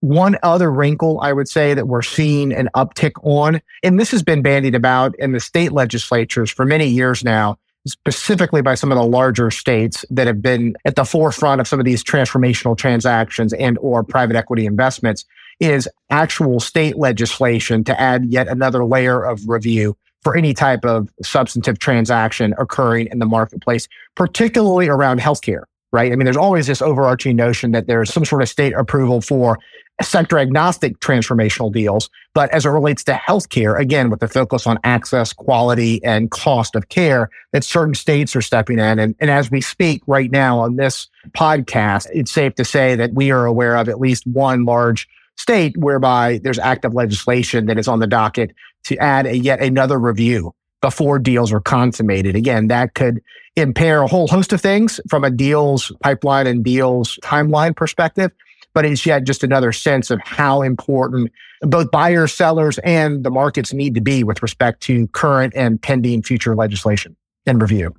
One 0.00 0.36
other 0.42 0.70
wrinkle 0.70 1.20
I 1.20 1.32
would 1.32 1.48
say 1.48 1.74
that 1.74 1.86
we're 1.86 2.02
seeing 2.02 2.52
an 2.52 2.68
uptick 2.74 3.12
on, 3.22 3.60
and 3.82 4.00
this 4.00 4.10
has 4.10 4.22
been 4.22 4.42
bandied 4.42 4.74
about 4.74 5.14
in 5.18 5.32
the 5.32 5.40
state 5.40 5.72
legislatures 5.72 6.50
for 6.50 6.64
many 6.64 6.86
years 6.86 7.22
now, 7.22 7.58
specifically 7.86 8.62
by 8.62 8.74
some 8.74 8.90
of 8.90 8.98
the 8.98 9.04
larger 9.04 9.50
states 9.50 10.04
that 10.10 10.26
have 10.26 10.42
been 10.42 10.74
at 10.84 10.96
the 10.96 11.04
forefront 11.04 11.60
of 11.60 11.68
some 11.68 11.78
of 11.78 11.84
these 11.84 12.02
transformational 12.02 12.76
transactions 12.76 13.52
and 13.52 13.78
or 13.78 14.02
private 14.02 14.36
equity 14.36 14.66
investments 14.66 15.24
is 15.60 15.88
actual 16.10 16.58
state 16.58 16.96
legislation 16.96 17.84
to 17.84 18.00
add 18.00 18.24
yet 18.26 18.48
another 18.48 18.84
layer 18.84 19.22
of 19.22 19.48
review 19.48 19.96
for 20.22 20.36
any 20.36 20.54
type 20.54 20.84
of 20.84 21.08
substantive 21.22 21.78
transaction 21.78 22.54
occurring 22.58 23.08
in 23.10 23.18
the 23.18 23.26
marketplace, 23.26 23.88
particularly 24.14 24.88
around 24.88 25.20
healthcare, 25.20 25.64
right? 25.92 26.12
I 26.12 26.16
mean, 26.16 26.24
there's 26.24 26.36
always 26.36 26.66
this 26.66 26.82
overarching 26.82 27.36
notion 27.36 27.72
that 27.72 27.86
there's 27.86 28.12
some 28.12 28.24
sort 28.24 28.42
of 28.42 28.48
state 28.48 28.72
approval 28.72 29.20
for 29.20 29.58
sector 30.00 30.38
agnostic 30.38 30.98
transformational 31.00 31.72
deals. 31.72 32.08
But 32.34 32.50
as 32.50 32.64
it 32.64 32.70
relates 32.70 33.04
to 33.04 33.12
healthcare, 33.12 33.78
again, 33.78 34.10
with 34.10 34.20
the 34.20 34.28
focus 34.28 34.66
on 34.66 34.78
access, 34.84 35.32
quality, 35.32 36.02
and 36.02 36.30
cost 36.30 36.74
of 36.74 36.88
care, 36.88 37.28
that 37.52 37.64
certain 37.64 37.94
states 37.94 38.34
are 38.34 38.42
stepping 38.42 38.78
in. 38.78 38.98
And, 38.98 39.14
and 39.20 39.30
as 39.30 39.50
we 39.50 39.60
speak 39.60 40.02
right 40.06 40.30
now 40.30 40.58
on 40.60 40.76
this 40.76 41.08
podcast, 41.36 42.08
it's 42.12 42.32
safe 42.32 42.54
to 42.54 42.64
say 42.64 42.94
that 42.94 43.12
we 43.12 43.30
are 43.30 43.44
aware 43.44 43.76
of 43.76 43.88
at 43.88 44.00
least 44.00 44.26
one 44.26 44.64
large 44.64 45.08
state 45.36 45.76
whereby 45.76 46.40
there's 46.42 46.58
active 46.58 46.94
legislation 46.94 47.66
that 47.66 47.78
is 47.78 47.88
on 47.88 48.00
the 48.00 48.06
docket 48.06 48.52
to 48.84 48.96
add 48.98 49.26
a 49.26 49.36
yet 49.36 49.60
another 49.60 49.98
review 49.98 50.54
before 50.80 51.18
deals 51.18 51.52
are 51.52 51.60
consummated. 51.60 52.36
Again, 52.36 52.68
that 52.68 52.94
could 52.94 53.22
impair 53.56 54.02
a 54.02 54.06
whole 54.06 54.26
host 54.26 54.52
of 54.52 54.60
things 54.60 55.00
from 55.08 55.24
a 55.24 55.30
deals 55.30 55.92
pipeline 56.02 56.46
and 56.46 56.64
deals 56.64 57.18
timeline 57.22 57.76
perspective, 57.76 58.32
but 58.74 58.84
it's 58.84 59.06
yet 59.06 59.24
just 59.24 59.44
another 59.44 59.72
sense 59.72 60.10
of 60.10 60.20
how 60.24 60.62
important 60.62 61.30
both 61.60 61.90
buyers, 61.90 62.34
sellers, 62.34 62.78
and 62.78 63.24
the 63.24 63.30
markets 63.30 63.72
need 63.72 63.94
to 63.94 64.00
be 64.00 64.24
with 64.24 64.42
respect 64.42 64.80
to 64.82 65.06
current 65.08 65.52
and 65.54 65.80
pending 65.80 66.22
future 66.22 66.56
legislation 66.56 67.16
and 67.46 67.62
review. 67.62 67.94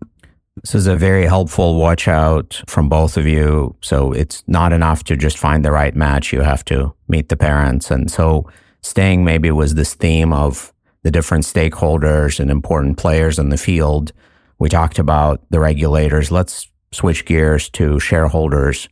This 0.61 0.75
is 0.75 0.85
a 0.85 0.95
very 0.95 1.25
helpful 1.25 1.75
watch 1.75 2.07
out 2.07 2.61
from 2.67 2.89
both 2.89 3.17
of 3.17 3.25
you. 3.25 3.75
So 3.81 4.11
it's 4.11 4.43
not 4.47 4.73
enough 4.73 5.03
to 5.05 5.15
just 5.15 5.37
find 5.37 5.63
the 5.63 5.71
right 5.71 5.95
match. 5.95 6.31
You 6.31 6.41
have 6.41 6.63
to 6.65 6.93
meet 7.07 7.29
the 7.29 7.37
parents. 7.37 7.89
And 7.89 8.11
so 8.11 8.49
staying 8.81 9.23
maybe 9.23 9.49
was 9.49 9.75
this 9.75 9.95
theme 9.95 10.31
of 10.33 10.72
the 11.03 11.11
different 11.11 11.43
stakeholders 11.45 12.39
and 12.39 12.49
important 12.49 12.97
players 12.97 13.37
in 13.37 13.49
the 13.49 13.57
field. 13.57 14.11
We 14.57 14.69
talked 14.69 14.99
about 14.99 15.41
the 15.49 15.59
regulators. 15.59 16.31
Let's 16.31 16.67
switch 16.91 17.25
gears 17.25 17.69
to 17.71 17.99
shareholders. 17.99 18.89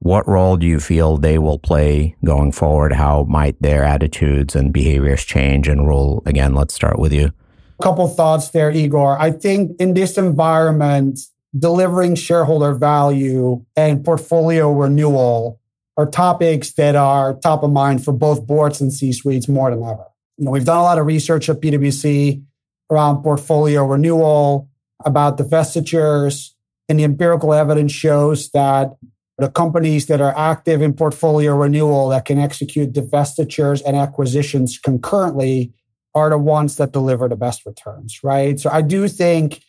What 0.00 0.28
role 0.28 0.56
do 0.56 0.66
you 0.66 0.78
feel 0.78 1.16
they 1.16 1.38
will 1.38 1.58
play 1.58 2.14
going 2.24 2.52
forward? 2.52 2.92
How 2.92 3.24
might 3.24 3.60
their 3.60 3.84
attitudes 3.84 4.54
and 4.54 4.72
behaviors 4.72 5.24
change? 5.24 5.66
And 5.66 5.88
Roel? 5.88 6.22
again, 6.24 6.54
let's 6.54 6.74
start 6.74 6.98
with 6.98 7.12
you. 7.12 7.32
A 7.80 7.82
couple 7.82 8.06
thoughts 8.08 8.50
there, 8.50 8.70
Igor. 8.70 9.20
I 9.20 9.32
think 9.32 9.80
in 9.80 9.94
this 9.94 10.16
environment, 10.16 11.18
delivering 11.56 12.14
shareholder 12.14 12.74
value 12.74 13.64
and 13.76 14.04
portfolio 14.04 14.72
renewal 14.72 15.60
are 15.96 16.06
topics 16.06 16.72
that 16.74 16.94
are 16.94 17.34
top 17.34 17.64
of 17.64 17.72
mind 17.72 18.04
for 18.04 18.12
both 18.12 18.46
boards 18.46 18.80
and 18.80 18.92
C 18.92 19.12
suites 19.12 19.48
more 19.48 19.70
than 19.70 19.82
ever. 19.82 20.07
You 20.38 20.46
know, 20.46 20.50
we've 20.52 20.64
done 20.64 20.78
a 20.78 20.82
lot 20.82 20.98
of 20.98 21.06
research 21.06 21.48
at 21.48 21.60
PwC 21.60 22.42
around 22.90 23.22
portfolio 23.22 23.84
renewal, 23.84 24.68
about 25.04 25.36
divestitures, 25.36 26.52
and 26.88 26.98
the 26.98 27.04
empirical 27.04 27.52
evidence 27.52 27.92
shows 27.92 28.50
that 28.50 28.96
the 29.36 29.50
companies 29.50 30.06
that 30.06 30.20
are 30.20 30.36
active 30.36 30.82
in 30.82 30.92
portfolio 30.92 31.54
renewal 31.54 32.08
that 32.08 32.24
can 32.24 32.38
execute 32.38 32.92
divestitures 32.92 33.82
and 33.86 33.96
acquisitions 33.96 34.78
concurrently 34.78 35.72
are 36.14 36.30
the 36.30 36.38
ones 36.38 36.76
that 36.76 36.92
deliver 36.92 37.28
the 37.28 37.36
best 37.36 37.64
returns, 37.66 38.20
right? 38.24 38.58
So 38.58 38.70
I 38.70 38.82
do 38.82 39.06
think, 39.06 39.62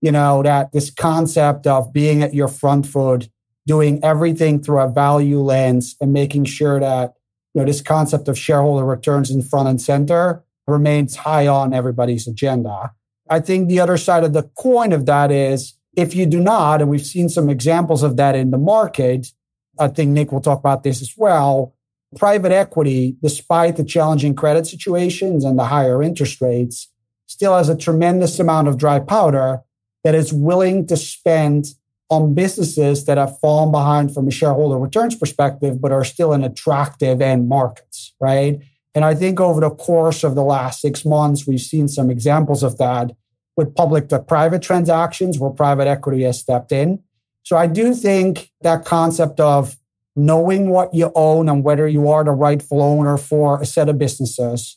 you 0.00 0.10
know, 0.10 0.42
that 0.42 0.72
this 0.72 0.90
concept 0.90 1.66
of 1.66 1.92
being 1.92 2.22
at 2.22 2.34
your 2.34 2.48
front 2.48 2.86
foot, 2.86 3.28
doing 3.66 4.02
everything 4.02 4.60
through 4.60 4.80
a 4.80 4.90
value 4.90 5.40
lens 5.40 5.94
and 6.00 6.12
making 6.12 6.46
sure 6.46 6.80
that, 6.80 7.14
you 7.54 7.60
know, 7.60 7.66
this 7.66 7.82
concept 7.82 8.28
of 8.28 8.38
shareholder 8.38 8.84
returns 8.84 9.30
in 9.30 9.42
front 9.42 9.68
and 9.68 9.80
center 9.80 10.42
remains 10.66 11.16
high 11.16 11.46
on 11.46 11.74
everybody's 11.74 12.26
agenda. 12.26 12.92
I 13.28 13.40
think 13.40 13.68
the 13.68 13.80
other 13.80 13.96
side 13.96 14.24
of 14.24 14.32
the 14.32 14.44
coin 14.56 14.92
of 14.92 15.06
that 15.06 15.30
is 15.30 15.74
if 15.96 16.14
you 16.14 16.26
do 16.26 16.40
not, 16.40 16.80
and 16.80 16.90
we've 16.90 17.06
seen 17.06 17.28
some 17.28 17.50
examples 17.50 18.02
of 18.02 18.16
that 18.16 18.34
in 18.34 18.50
the 18.50 18.58
market, 18.58 19.32
I 19.78 19.88
think 19.88 20.10
Nick 20.10 20.32
will 20.32 20.40
talk 20.40 20.58
about 20.58 20.82
this 20.82 21.02
as 21.02 21.14
well. 21.16 21.74
Private 22.16 22.52
equity, 22.52 23.16
despite 23.22 23.76
the 23.76 23.84
challenging 23.84 24.34
credit 24.34 24.66
situations 24.66 25.44
and 25.44 25.58
the 25.58 25.64
higher 25.64 26.02
interest 26.02 26.40
rates, 26.40 26.88
still 27.26 27.56
has 27.56 27.68
a 27.68 27.76
tremendous 27.76 28.38
amount 28.38 28.68
of 28.68 28.78
dry 28.78 28.98
powder 28.98 29.60
that 30.04 30.14
is 30.14 30.32
willing 30.32 30.86
to 30.86 30.96
spend 30.96 31.74
on 32.12 32.34
businesses 32.34 33.06
that 33.06 33.16
have 33.16 33.38
fallen 33.40 33.72
behind 33.72 34.12
from 34.12 34.28
a 34.28 34.30
shareholder 34.30 34.78
returns 34.78 35.16
perspective, 35.16 35.80
but 35.80 35.92
are 35.92 36.04
still 36.04 36.34
in 36.34 36.44
attractive 36.44 37.22
end 37.22 37.48
markets, 37.48 38.14
right? 38.20 38.60
And 38.94 39.02
I 39.02 39.14
think 39.14 39.40
over 39.40 39.62
the 39.62 39.70
course 39.70 40.22
of 40.22 40.34
the 40.34 40.42
last 40.42 40.82
six 40.82 41.06
months, 41.06 41.46
we've 41.46 41.58
seen 41.58 41.88
some 41.88 42.10
examples 42.10 42.62
of 42.62 42.76
that 42.76 43.12
with 43.56 43.74
public 43.74 44.10
to 44.10 44.18
private 44.18 44.60
transactions 44.60 45.38
where 45.38 45.50
private 45.50 45.86
equity 45.86 46.22
has 46.24 46.38
stepped 46.38 46.70
in. 46.70 47.02
So 47.44 47.56
I 47.56 47.66
do 47.66 47.94
think 47.94 48.50
that 48.60 48.84
concept 48.84 49.40
of 49.40 49.78
knowing 50.14 50.68
what 50.68 50.92
you 50.92 51.10
own 51.14 51.48
and 51.48 51.64
whether 51.64 51.88
you 51.88 52.08
are 52.08 52.24
the 52.24 52.32
rightful 52.32 52.82
owner 52.82 53.16
for 53.16 53.62
a 53.62 53.64
set 53.64 53.88
of 53.88 53.96
businesses, 53.96 54.76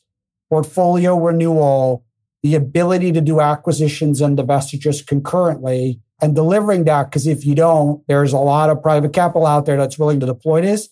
portfolio 0.49 1.17
renewal, 1.17 2.05
the 2.43 2.55
ability 2.55 3.11
to 3.11 3.19
do 3.19 3.41
acquisitions 3.41 4.21
and 4.21 4.37
divestitures 4.37 5.05
concurrently 5.05 5.99
and 6.21 6.35
delivering 6.35 6.85
that. 6.85 7.09
Because 7.09 7.27
if 7.27 7.45
you 7.45 7.55
don't, 7.55 8.05
there's 8.07 8.33
a 8.33 8.37
lot 8.37 8.69
of 8.69 8.81
private 8.81 9.13
capital 9.13 9.45
out 9.45 9.65
there 9.65 9.77
that's 9.77 9.99
willing 9.99 10.19
to 10.19 10.25
deploy 10.25 10.61
this, 10.61 10.89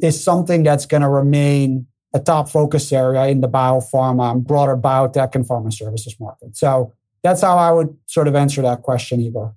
is 0.00 0.22
something 0.22 0.62
that's 0.62 0.86
going 0.86 1.02
to 1.02 1.08
remain 1.08 1.86
a 2.14 2.20
top 2.20 2.48
focus 2.48 2.92
area 2.92 3.26
in 3.26 3.40
the 3.40 3.48
biopharma 3.48 4.32
and 4.32 4.46
broader 4.46 4.76
biotech 4.76 5.34
and 5.34 5.46
pharma 5.46 5.72
services 5.72 6.18
market. 6.20 6.56
So 6.56 6.92
that's 7.22 7.42
how 7.42 7.56
I 7.58 7.72
would 7.72 7.96
sort 8.06 8.28
of 8.28 8.36
answer 8.36 8.62
that 8.62 8.82
question, 8.82 9.20
Igor. 9.20 9.54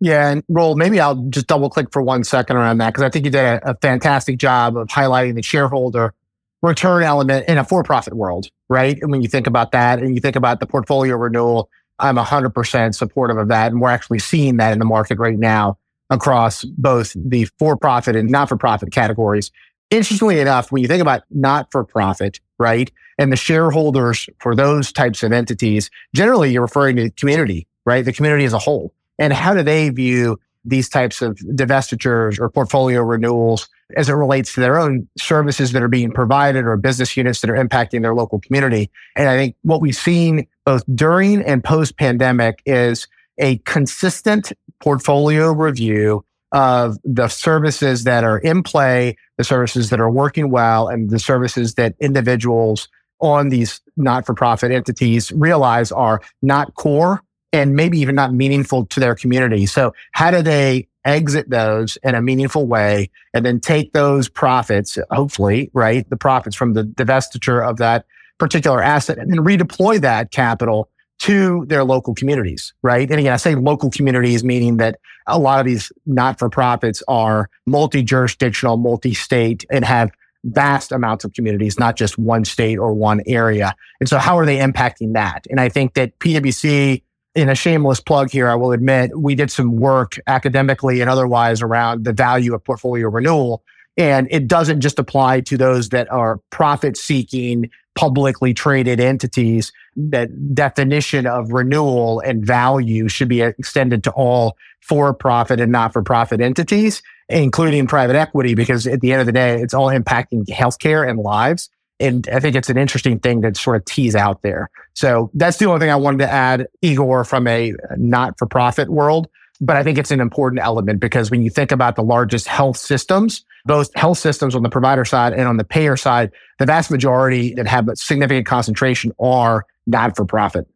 Yeah, 0.00 0.30
and 0.30 0.42
Roel, 0.48 0.74
maybe 0.74 0.98
I'll 0.98 1.14
just 1.14 1.46
double 1.46 1.70
click 1.70 1.92
for 1.92 2.02
one 2.02 2.24
second 2.24 2.56
around 2.56 2.78
that 2.78 2.88
because 2.88 3.04
I 3.04 3.08
think 3.08 3.24
you 3.24 3.30
did 3.30 3.44
a, 3.44 3.70
a, 3.70 3.76
fantastic 3.76 4.36
job 4.36 4.76
of 4.76 4.88
highlighting 4.88 5.36
the 5.36 5.42
shareholder 5.42 6.12
return 6.60 7.04
element 7.04 7.48
in 7.48 7.56
a 7.56 7.64
for-profit 7.64 8.14
world, 8.14 8.48
right? 8.68 8.98
And 9.00 9.12
when 9.12 9.22
you 9.22 9.28
think 9.28 9.46
about 9.46 9.70
that 9.72 10.00
and 10.00 10.16
you 10.16 10.20
think 10.20 10.34
about 10.34 10.58
the 10.58 10.66
portfolio 10.66 11.14
renewal, 11.16 11.70
I'm 12.02 12.16
100% 12.16 12.94
supportive 12.94 13.38
of 13.38 13.48
that. 13.48 13.72
And 13.72 13.80
we're 13.80 13.88
actually 13.88 14.18
seeing 14.18 14.58
that 14.58 14.72
in 14.72 14.78
the 14.78 14.84
market 14.84 15.18
right 15.18 15.38
now 15.38 15.78
across 16.10 16.64
both 16.64 17.16
the 17.16 17.46
for-profit 17.58 18.14
and 18.14 18.28
not-for-profit 18.28 18.92
categories. 18.92 19.50
Interestingly 19.90 20.40
enough, 20.40 20.70
when 20.70 20.82
you 20.82 20.88
think 20.88 21.00
about 21.00 21.22
not-for-profit, 21.30 22.40
right? 22.58 22.90
And 23.18 23.32
the 23.32 23.36
shareholders 23.36 24.28
for 24.40 24.54
those 24.54 24.92
types 24.92 25.22
of 25.22 25.32
entities, 25.32 25.90
generally 26.14 26.52
you're 26.52 26.62
referring 26.62 26.96
to 26.96 27.10
community, 27.10 27.66
right? 27.86 28.04
The 28.04 28.12
community 28.12 28.44
as 28.44 28.52
a 28.52 28.58
whole. 28.58 28.92
And 29.18 29.32
how 29.32 29.54
do 29.54 29.62
they 29.62 29.88
view 29.90 30.38
these 30.64 30.88
types 30.88 31.22
of 31.22 31.36
divestitures 31.38 32.38
or 32.38 32.48
portfolio 32.48 33.02
renewals 33.02 33.68
as 33.96 34.08
it 34.08 34.14
relates 34.14 34.54
to 34.54 34.60
their 34.60 34.78
own 34.78 35.08
services 35.18 35.72
that 35.72 35.82
are 35.82 35.88
being 35.88 36.12
provided 36.12 36.64
or 36.64 36.76
business 36.76 37.16
units 37.16 37.40
that 37.40 37.50
are 37.50 37.54
impacting 37.54 38.02
their 38.02 38.14
local 38.14 38.40
community? 38.40 38.90
And 39.16 39.28
I 39.28 39.36
think 39.36 39.56
what 39.62 39.80
we've 39.80 39.96
seen 39.96 40.46
both 40.64 40.82
during 40.94 41.42
and 41.42 41.62
post 41.62 41.96
pandemic 41.96 42.62
is 42.64 43.08
a 43.38 43.58
consistent 43.58 44.52
portfolio 44.80 45.52
review 45.52 46.24
of 46.52 46.98
the 47.02 47.28
services 47.28 48.04
that 48.04 48.24
are 48.24 48.38
in 48.38 48.62
play, 48.62 49.16
the 49.38 49.44
services 49.44 49.90
that 49.90 50.00
are 50.00 50.10
working 50.10 50.50
well, 50.50 50.88
and 50.88 51.10
the 51.10 51.18
services 51.18 51.74
that 51.74 51.94
individuals 51.98 52.88
on 53.20 53.48
these 53.48 53.80
not 53.96 54.26
for 54.26 54.34
profit 54.34 54.70
entities 54.70 55.32
realize 55.32 55.90
are 55.92 56.20
not 56.42 56.74
core 56.74 57.22
and 57.52 57.74
maybe 57.76 57.98
even 57.98 58.14
not 58.14 58.32
meaningful 58.32 58.86
to 58.86 59.00
their 59.00 59.14
community. 59.14 59.66
So, 59.66 59.92
how 60.12 60.30
do 60.30 60.42
they 60.42 60.88
exit 61.04 61.50
those 61.50 61.98
in 62.02 62.14
a 62.14 62.22
meaningful 62.22 62.66
way 62.66 63.10
and 63.34 63.44
then 63.44 63.60
take 63.60 63.92
those 63.92 64.28
profits, 64.28 64.98
hopefully, 65.10 65.70
right? 65.74 66.08
The 66.08 66.16
profits 66.16 66.56
from 66.56 66.74
the 66.74 66.84
divestiture 66.84 67.68
of 67.68 67.78
that 67.78 68.06
particular 68.38 68.82
asset 68.82 69.18
and 69.18 69.30
then 69.30 69.40
redeploy 69.40 70.00
that 70.00 70.30
capital 70.30 70.88
to 71.18 71.64
their 71.66 71.84
local 71.84 72.14
communities, 72.14 72.74
right? 72.82 73.08
And 73.08 73.20
again, 73.20 73.32
I 73.32 73.36
say 73.36 73.54
local 73.54 73.90
communities, 73.90 74.42
meaning 74.42 74.78
that 74.78 74.98
a 75.28 75.38
lot 75.38 75.60
of 75.60 75.66
these 75.66 75.92
not 76.06 76.38
for 76.38 76.50
profits 76.50 77.02
are 77.06 77.48
multi 77.66 78.02
jurisdictional, 78.02 78.76
multi 78.76 79.14
state, 79.14 79.64
and 79.70 79.84
have 79.84 80.10
vast 80.44 80.90
amounts 80.90 81.24
of 81.24 81.32
communities, 81.32 81.78
not 81.78 81.96
just 81.96 82.18
one 82.18 82.44
state 82.44 82.76
or 82.76 82.92
one 82.92 83.22
area. 83.26 83.74
And 84.00 84.08
so, 84.08 84.18
how 84.18 84.36
are 84.36 84.46
they 84.46 84.58
impacting 84.58 85.12
that? 85.12 85.46
And 85.48 85.60
I 85.60 85.68
think 85.68 85.94
that 85.94 86.18
PwC, 86.18 87.02
in 87.34 87.48
a 87.48 87.54
shameless 87.54 88.00
plug 88.00 88.30
here, 88.30 88.48
I 88.48 88.54
will 88.54 88.72
admit, 88.72 89.18
we 89.18 89.34
did 89.34 89.50
some 89.50 89.76
work 89.76 90.18
academically 90.26 91.00
and 91.00 91.08
otherwise 91.08 91.62
around 91.62 92.04
the 92.04 92.12
value 92.12 92.54
of 92.54 92.62
portfolio 92.64 93.08
renewal. 93.08 93.62
And 93.96 94.28
it 94.30 94.48
doesn't 94.48 94.80
just 94.80 94.98
apply 94.98 95.40
to 95.42 95.56
those 95.56 95.90
that 95.90 96.10
are 96.10 96.40
profit 96.50 96.96
seeking 96.96 97.70
publicly 97.94 98.54
traded 98.54 99.00
entities, 99.00 99.72
that 99.96 100.54
definition 100.54 101.26
of 101.26 101.52
renewal 101.52 102.20
and 102.20 102.44
value 102.44 103.08
should 103.08 103.28
be 103.28 103.42
extended 103.42 104.02
to 104.04 104.10
all 104.12 104.56
for 104.80 105.12
profit 105.12 105.60
and 105.60 105.70
not 105.70 105.92
for 105.92 106.02
profit 106.02 106.40
entities, 106.40 107.02
including 107.28 107.86
private 107.86 108.16
equity, 108.16 108.54
because 108.54 108.86
at 108.86 109.00
the 109.00 109.12
end 109.12 109.20
of 109.20 109.26
the 109.26 109.32
day, 109.32 109.60
it's 109.60 109.74
all 109.74 109.88
impacting 109.88 110.44
healthcare 110.46 111.08
and 111.08 111.18
lives. 111.18 111.68
And 112.02 112.28
I 112.32 112.40
think 112.40 112.56
it's 112.56 112.68
an 112.68 112.78
interesting 112.78 113.18
thing 113.18 113.42
to 113.42 113.54
sort 113.54 113.76
of 113.76 113.84
tease 113.84 114.14
out 114.14 114.42
there. 114.42 114.70
So 114.94 115.30
that's 115.34 115.58
the 115.58 115.66
only 115.66 115.80
thing 115.80 115.90
I 115.90 115.96
wanted 115.96 116.18
to 116.18 116.30
add, 116.30 116.66
Igor, 116.82 117.24
from 117.24 117.46
a 117.46 117.72
not 117.96 118.38
for 118.38 118.46
profit 118.46 118.90
world. 118.90 119.28
But 119.60 119.76
I 119.76 119.84
think 119.84 119.96
it's 119.96 120.10
an 120.10 120.20
important 120.20 120.60
element 120.60 120.98
because 120.98 121.30
when 121.30 121.42
you 121.42 121.50
think 121.50 121.70
about 121.70 121.94
the 121.94 122.02
largest 122.02 122.48
health 122.48 122.76
systems, 122.76 123.44
both 123.64 123.94
health 123.94 124.18
systems 124.18 124.56
on 124.56 124.64
the 124.64 124.68
provider 124.68 125.04
side 125.04 125.32
and 125.34 125.46
on 125.46 125.56
the 125.56 125.64
payer 125.64 125.96
side, 125.96 126.32
the 126.58 126.66
vast 126.66 126.90
majority 126.90 127.54
that 127.54 127.68
have 127.68 127.88
a 127.88 127.94
significant 127.94 128.44
concentration 128.44 129.12
are 129.20 129.64
not 129.86 130.16
for 130.16 130.24
profit. 130.24 130.66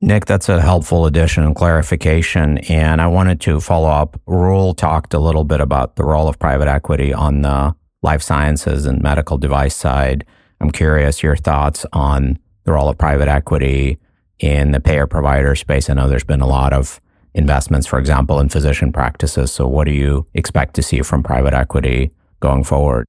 Nick, 0.00 0.24
that's 0.24 0.48
a 0.48 0.60
helpful 0.60 1.06
addition 1.06 1.44
and 1.44 1.54
clarification. 1.54 2.58
And 2.58 3.00
I 3.00 3.06
wanted 3.06 3.40
to 3.42 3.60
follow 3.60 3.88
up. 3.88 4.20
Roel 4.26 4.74
talked 4.74 5.14
a 5.14 5.20
little 5.20 5.44
bit 5.44 5.60
about 5.60 5.96
the 5.96 6.04
role 6.04 6.26
of 6.26 6.38
private 6.38 6.68
equity 6.68 7.12
on 7.12 7.42
the 7.42 7.74
life 8.02 8.22
sciences 8.22 8.84
and 8.86 9.00
medical 9.00 9.38
device 9.38 9.76
side. 9.76 10.26
I'm 10.62 10.70
curious 10.70 11.24
your 11.24 11.34
thoughts 11.34 11.84
on 11.92 12.38
the 12.64 12.72
role 12.72 12.88
of 12.88 12.96
private 12.96 13.26
equity 13.26 13.98
in 14.38 14.70
the 14.70 14.80
payer 14.80 15.08
provider 15.08 15.56
space. 15.56 15.90
I 15.90 15.94
know 15.94 16.08
there's 16.08 16.22
been 16.22 16.40
a 16.40 16.46
lot 16.46 16.72
of 16.72 17.00
investments, 17.34 17.86
for 17.86 17.98
example, 17.98 18.38
in 18.38 18.48
physician 18.48 18.92
practices. 18.92 19.50
So, 19.50 19.66
what 19.66 19.84
do 19.84 19.90
you 19.90 20.26
expect 20.34 20.74
to 20.74 20.82
see 20.82 21.02
from 21.02 21.24
private 21.24 21.52
equity 21.52 22.12
going 22.38 22.62
forward? 22.62 23.06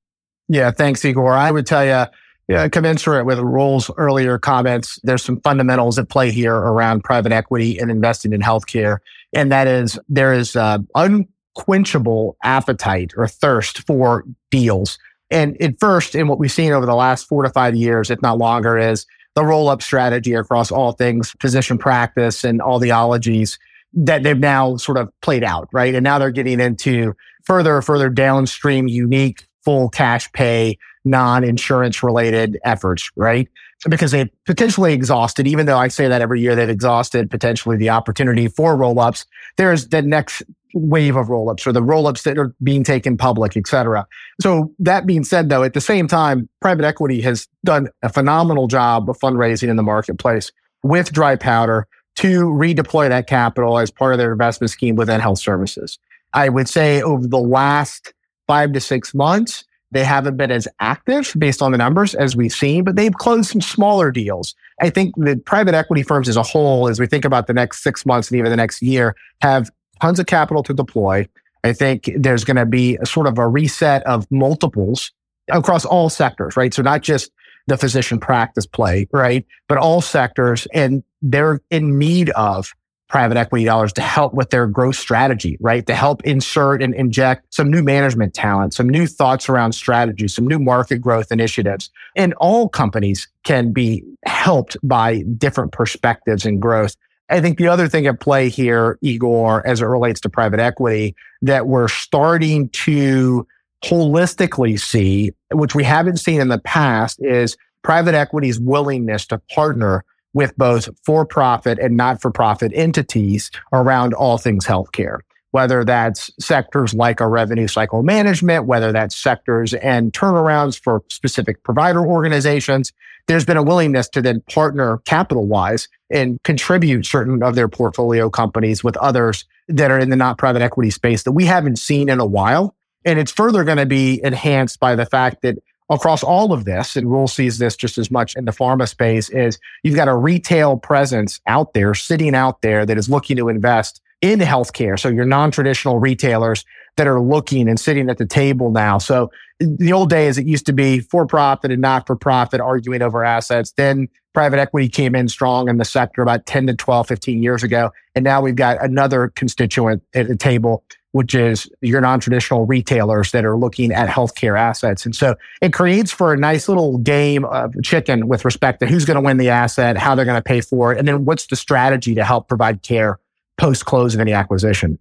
Yeah, 0.48 0.72
thanks, 0.72 1.06
Igor. 1.06 1.34
I 1.34 1.52
would 1.52 1.68
tell 1.68 1.86
you, 1.86 2.12
yeah, 2.48 2.68
commensurate 2.70 3.26
with 3.26 3.38
Roel's 3.40 3.92
earlier 3.98 4.40
comments, 4.40 5.00
there's 5.04 5.24
some 5.24 5.40
fundamentals 5.42 6.00
at 6.00 6.10
play 6.10 6.32
here 6.32 6.56
around 6.56 7.04
private 7.04 7.32
equity 7.32 7.78
and 7.78 7.92
investing 7.92 8.34
in 8.34 8.42
healthcare. 8.42 8.98
And 9.32 9.52
that 9.52 9.68
is 9.68 10.00
there 10.10 10.34
is 10.34 10.56
uh, 10.56 10.80
unquenchable 10.96 12.36
appetite 12.44 13.14
or 13.16 13.28
thirst 13.28 13.86
for 13.86 14.26
deals. 14.50 14.98
And 15.34 15.62
at 15.62 15.80
first, 15.80 16.16
in 16.16 16.28
what 16.28 16.40
we've 16.40 16.52
seen 16.52 16.72
over 16.72 16.86
the 16.86 16.96
last 16.96 17.28
four 17.28 17.44
to 17.44 17.50
five 17.50 17.76
years, 17.76 18.10
if 18.12 18.22
not 18.22 18.38
longer, 18.38 18.78
is 18.78 19.06
the 19.36 19.44
roll 19.44 19.68
up 19.68 19.82
strategy 19.82 20.34
across 20.34 20.72
all 20.72 20.92
things 20.92 21.36
physician 21.42 21.78
practice 21.78 22.44
and 22.44 22.62
all 22.62 22.80
the 22.80 22.92
ologies 22.92 23.58
that 23.94 24.24
they've 24.24 24.40
now 24.40 24.78
sort 24.78 24.98
of 24.98 25.10
played 25.22 25.44
out, 25.44 25.68
right? 25.74 25.96
And 25.96 26.04
now 26.04 26.20
they're 26.20 26.32
getting 26.32 26.60
into 26.60 27.16
further, 27.44 27.82
further 27.82 28.10
downstream, 28.10 28.88
unique, 28.88 29.46
full 29.64 29.90
cash 29.90 30.32
pay, 30.34 30.78
non 31.04 31.44
insurance 31.44 32.04
related 32.04 32.60
efforts, 32.64 33.12
right? 33.16 33.50
because 33.90 34.12
they've 34.12 34.30
potentially 34.46 34.94
exhausted, 34.94 35.48
even 35.48 35.66
though 35.66 35.78
I 35.78 35.88
say 35.88 36.08
that 36.08 36.22
every 36.22 36.42
year 36.42 36.56
they've 36.56 36.70
exhausted 36.70 37.30
potentially 37.30 37.78
the 37.78 37.90
opportunity 37.90 38.48
for 38.48 38.76
roll 38.76 39.00
ups. 39.00 39.26
There's 39.58 39.90
the 39.90 40.02
next 40.02 40.44
wave 40.74 41.16
of 41.16 41.30
roll 41.30 41.50
ups 41.50 41.68
or 41.68 41.72
the 41.72 41.84
roll 41.84 42.08
ups 42.08 42.24
that 42.24 42.38
are 42.38 42.54
being 42.64 42.84
taken 42.84 43.18
public, 43.18 43.56
et 43.56 43.68
cetera. 43.68 44.08
So 44.42 44.74
that 44.80 45.06
being 45.06 45.24
said, 45.24 45.50
though, 45.50 45.64
at 45.64 45.74
the 45.74 45.82
same 45.82 46.08
time, 46.08 46.50
private 46.62 46.86
equity 46.86 47.22
has 47.22 47.48
done 47.64 47.90
a 48.02 48.10
phenomenal 48.10 48.68
job 48.68 49.10
of 49.10 49.18
fundraising 49.20 49.70
in 49.70 49.76
the 49.76 49.84
marketplace 49.84 50.52
with 50.84 51.12
dry 51.12 51.36
powder 51.36 51.88
to 52.16 52.46
redeploy 52.46 53.10
that 53.10 53.28
capital 53.28 53.80
as 53.80 53.90
part 53.90 54.14
of 54.14 54.18
their 54.18 54.32
investment 54.32 54.72
scheme 54.72 54.96
within 54.96 55.20
health 55.20 55.40
services. 55.40 55.98
I 56.34 56.50
would 56.50 56.68
say 56.68 57.02
over 57.02 57.28
the 57.28 57.40
last 57.40 58.14
five 58.48 58.74
to 58.74 58.80
six 58.80 59.14
months, 59.14 59.66
they 59.92 60.04
haven't 60.04 60.38
been 60.38 60.50
as 60.52 60.68
active 60.80 61.34
based 61.38 61.62
on 61.62 61.72
the 61.72 61.78
numbers 61.78 62.16
as 62.16 62.36
we've 62.36 62.52
seen, 62.52 62.84
but 62.84 62.96
they've 62.96 63.14
closed 63.14 63.52
some 63.52 63.62
smaller 63.62 64.12
deals. 64.12 64.56
I 64.82 64.90
think 64.90 65.14
the 65.18 65.38
private 65.46 65.76
equity 65.76 66.02
firms 66.02 66.28
as 66.28 66.36
a 66.36 66.42
whole, 66.42 66.90
as 66.90 67.00
we 67.00 67.06
think 67.06 67.26
about 67.26 67.46
the 67.46 67.54
next 67.54 67.84
six 67.84 68.04
months 68.04 68.32
and 68.32 68.40
even 68.40 68.50
the 68.50 68.58
next 68.58 68.82
year, 68.82 69.16
have 69.42 69.70
tons 70.02 70.20
of 70.20 70.26
capital 70.26 70.64
to 70.64 70.74
deploy. 70.74 71.28
I 71.64 71.74
think 71.74 72.10
there's 72.16 72.44
going 72.44 72.58
to 72.58 72.66
be 72.66 72.98
a 73.02 73.06
sort 73.06 73.28
of 73.28 73.38
a 73.38 73.48
reset 73.48 74.04
of 74.04 74.30
multiples 74.30 75.12
across 75.50 75.86
all 75.86 76.10
sectors, 76.10 76.58
right? 76.58 76.74
So 76.74 76.82
not 76.82 77.02
just 77.02 77.32
the 77.68 77.78
physician 77.78 78.20
practice 78.20 78.66
play, 78.66 79.08
right? 79.12 79.46
But 79.68 79.78
all 79.78 80.02
sectors. 80.02 80.68
And 80.74 81.04
they're 81.22 81.62
in 81.70 81.98
need 81.98 82.30
of 82.32 82.74
private 83.14 83.38
equity 83.38 83.64
dollars 83.64 83.94
to 83.94 84.02
help 84.02 84.34
with 84.34 84.50
their 84.50 84.66
growth 84.66 84.96
strategy, 84.96 85.56
right? 85.62 85.86
To 85.86 85.94
help 85.94 86.24
insert 86.24 86.82
and 86.82 86.96
inject 86.96 87.54
some 87.54 87.70
new 87.70 87.84
management 87.84 88.34
talent, 88.34 88.74
some 88.74 88.90
new 88.90 89.06
thoughts 89.06 89.48
around 89.48 89.74
strategy, 89.74 90.28
some 90.28 90.48
new 90.48 90.58
market 90.58 90.98
growth 90.98 91.32
initiatives. 91.32 91.92
And 92.16 92.34
all 92.36 92.68
companies 92.68 93.28
can 93.44 93.72
be 93.72 94.04
helped 94.26 94.78
by 94.82 95.22
different 95.38 95.72
perspectives 95.72 96.44
and 96.44 96.60
growth. 96.60 96.96
I 97.30 97.42
think 97.42 97.58
the 97.58 97.68
other 97.68 97.88
thing 97.88 98.06
at 98.06 98.20
play 98.20 98.50
here, 98.50 98.98
Igor, 99.02 99.66
as 99.66 99.82
it 99.82 99.86
relates 99.86 100.20
to 100.22 100.30
private 100.30 100.60
equity, 100.60 101.16
that 101.42 101.68
we're 101.68 101.88
starting 101.88 102.70
to 102.70 103.48
holistically 103.84 104.80
see, 104.80 105.32
which 105.52 105.76
we 105.76 105.84
haven't 105.84 106.18
seen 106.18 106.42
in 106.42 106.50
the 106.50 106.60
past, 106.60 107.20
is 107.22 107.58
private 107.84 108.16
equity's 108.16 108.60
willingness 108.60 109.26
to 109.28 109.40
partner 109.54 110.04
with 110.34 110.56
both 110.58 110.90
for 111.06 111.26
profit 111.26 111.78
and 111.80 111.96
not 111.96 112.22
for 112.22 112.32
profit 112.32 112.72
entities 112.74 113.52
around 113.72 114.14
all 114.14 114.38
things 114.38 114.66
healthcare, 114.66 115.20
whether 115.54 115.86
that's 115.86 116.32
sectors 116.40 116.96
like 116.96 117.22
our 117.22 117.30
revenue 117.30 117.68
cycle 117.68 118.02
management, 118.02 118.66
whether 118.66 118.92
that's 118.92 119.16
sectors 119.16 119.76
and 119.76 120.12
turnarounds 120.12 120.82
for 120.82 121.04
specific 121.10 121.62
provider 121.62 122.04
organizations. 122.04 122.92
There's 123.28 123.46
been 123.46 123.56
a 123.56 123.62
willingness 123.62 124.10
to 124.10 124.22
then 124.24 124.42
partner 124.50 124.98
capital 125.06 125.46
wise 125.46 125.88
and 126.10 126.42
contribute 126.42 127.06
certain 127.06 127.44
of 127.44 127.54
their 127.54 127.68
portfolio 127.68 128.32
companies 128.32 128.84
with 128.84 128.98
others 128.98 129.46
that 129.68 129.92
are 129.92 130.00
in 130.00 130.10
the 130.10 130.16
not 130.16 130.40
private 130.40 130.64
equity 130.64 130.90
space 130.90 131.22
that 131.22 131.34
we 131.34 131.46
haven't 131.46 131.78
seen 131.78 132.10
in 132.10 132.20
a 132.20 132.26
while. 132.26 132.76
And 133.06 133.20
it's 133.20 133.32
further 133.32 133.64
going 133.64 133.78
to 133.78 133.86
be 133.86 134.22
enhanced 134.24 134.80
by 134.80 134.96
the 134.96 135.06
fact 135.06 135.44
that 135.44 135.60
across 135.88 136.24
all 136.24 136.52
of 136.52 136.66
this, 136.66 136.96
and 136.96 137.12
Roel 137.12 137.28
sees 137.28 137.60
this 137.60 137.76
just 137.76 138.00
as 138.00 138.10
much 138.10 138.36
in 138.36 138.46
the 138.46 138.52
pharma 138.52 138.90
space, 138.90 139.30
is 139.30 139.60
you've 139.84 139.96
got 139.96 140.08
a 140.08 140.16
retail 140.16 140.78
presence 140.78 141.40
out 141.46 141.74
there, 141.74 141.94
sitting 141.94 142.34
out 142.34 142.64
there 142.64 142.88
that 142.88 142.98
is 142.98 143.08
looking 143.08 143.38
to 143.38 143.50
invest 143.50 144.02
in 144.24 144.40
healthcare. 144.40 144.98
So 144.98 145.10
your 145.10 145.26
non-traditional 145.26 146.00
retailers 146.00 146.64
that 146.96 147.08
are 147.08 147.20
looking 147.20 147.68
and 147.68 147.80
sitting 147.80 148.10
at 148.10 148.18
the 148.18 148.26
table 148.26 148.72
now. 148.72 148.98
So 148.98 149.30
the 149.60 149.92
old 149.92 150.10
days, 150.10 150.38
it 150.38 150.48
used 150.48 150.66
to 150.68 150.74
be 150.74 151.02
for 151.02 151.28
profit 151.28 151.72
and 151.72 151.82
not 151.82 152.08
for 152.08 152.16
profit 152.16 152.62
arguing 152.62 153.02
over 153.02 153.26
assets. 153.26 153.74
Then 153.76 154.08
private 154.34 154.60
equity 154.60 154.88
came 154.88 155.14
in 155.14 155.28
strong 155.28 155.68
in 155.68 155.78
the 155.78 155.86
sector 155.86 156.22
about 156.22 156.46
10 156.46 156.68
to 156.68 156.74
12, 156.74 157.08
15 157.08 157.44
years 157.44 157.64
ago. 157.64 157.92
And 158.16 158.24
now 158.24 158.42
we've 158.42 158.56
got 158.56 158.82
another 158.82 159.28
constituent 159.36 160.02
at 160.14 160.28
the 160.28 160.38
table 160.38 160.84
which 161.14 161.36
is 161.36 161.70
your 161.82 162.02
non-traditional 162.02 162.66
retailers 162.66 163.32
that 163.32 163.46
are 163.46 163.56
looking 163.56 163.92
at 163.92 164.10
healthcare 164.10 164.60
assets. 164.60 165.06
And 165.06 165.16
so 165.16 165.36
it 165.62 165.72
creates 165.72 166.12
for 166.12 166.34
a 166.34 166.38
nice 166.38 166.68
little 166.68 166.98
game 166.98 167.46
of 167.46 167.72
chicken 167.84 168.28
with 168.28 168.44
respect 168.44 168.80
to 168.80 168.88
who's 168.88 169.06
going 169.06 169.16
to 169.16 169.22
win 169.22 169.38
the 169.38 169.50
asset, 169.50 169.96
how 169.96 170.16
they're 170.16 170.26
going 170.26 170.40
to 170.40 170.44
pay 170.44 170.60
for 170.60 170.92
it, 170.92 170.98
and 170.98 171.08
then 171.08 171.24
what's 171.24 171.46
the 171.46 171.56
strategy 171.56 172.16
to 172.16 172.24
help 172.24 172.48
provide 172.48 172.82
care 172.82 173.20
post 173.58 173.86
close 173.86 174.16
of 174.16 174.22
any 174.22 174.34
acquisition. 174.34 175.00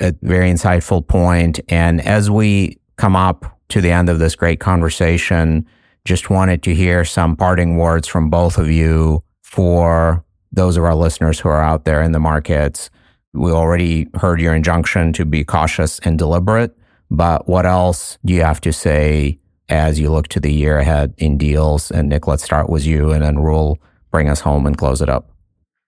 A 0.00 0.14
very 0.22 0.50
insightful 0.50 1.06
point. 1.06 1.60
And 1.68 2.00
as 2.06 2.30
we 2.30 2.78
come 2.96 3.16
up 3.16 3.58
to 3.68 3.80
the 3.80 3.90
end 3.90 4.08
of 4.08 4.18
this 4.18 4.34
great 4.34 4.60
conversation, 4.60 5.66
just 6.04 6.30
wanted 6.30 6.62
to 6.62 6.74
hear 6.74 7.04
some 7.04 7.36
parting 7.36 7.76
words 7.76 8.08
from 8.08 8.30
both 8.30 8.56
of 8.58 8.70
you 8.70 9.22
for 9.42 10.24
those 10.52 10.76
of 10.76 10.84
our 10.84 10.94
listeners 10.94 11.38
who 11.38 11.48
are 11.48 11.62
out 11.62 11.84
there 11.84 12.02
in 12.02 12.12
the 12.12 12.18
markets 12.18 12.90
we 13.32 13.52
already 13.52 14.08
heard 14.14 14.40
your 14.40 14.54
injunction 14.54 15.12
to 15.14 15.24
be 15.24 15.44
cautious 15.44 15.98
and 16.00 16.18
deliberate, 16.18 16.76
but 17.10 17.48
what 17.48 17.66
else 17.66 18.18
do 18.24 18.32
you 18.32 18.42
have 18.42 18.60
to 18.62 18.72
say 18.72 19.38
as 19.68 20.00
you 20.00 20.10
look 20.10 20.28
to 20.28 20.40
the 20.40 20.52
year 20.52 20.78
ahead 20.78 21.14
in 21.18 21.38
deals? 21.38 21.90
And 21.90 22.08
Nick, 22.08 22.26
let's 22.26 22.42
start 22.42 22.68
with 22.68 22.84
you 22.84 23.12
and 23.12 23.22
then 23.22 23.38
Roel 23.38 23.78
bring 24.10 24.28
us 24.28 24.40
home 24.40 24.66
and 24.66 24.76
close 24.76 25.00
it 25.00 25.08
up. 25.08 25.30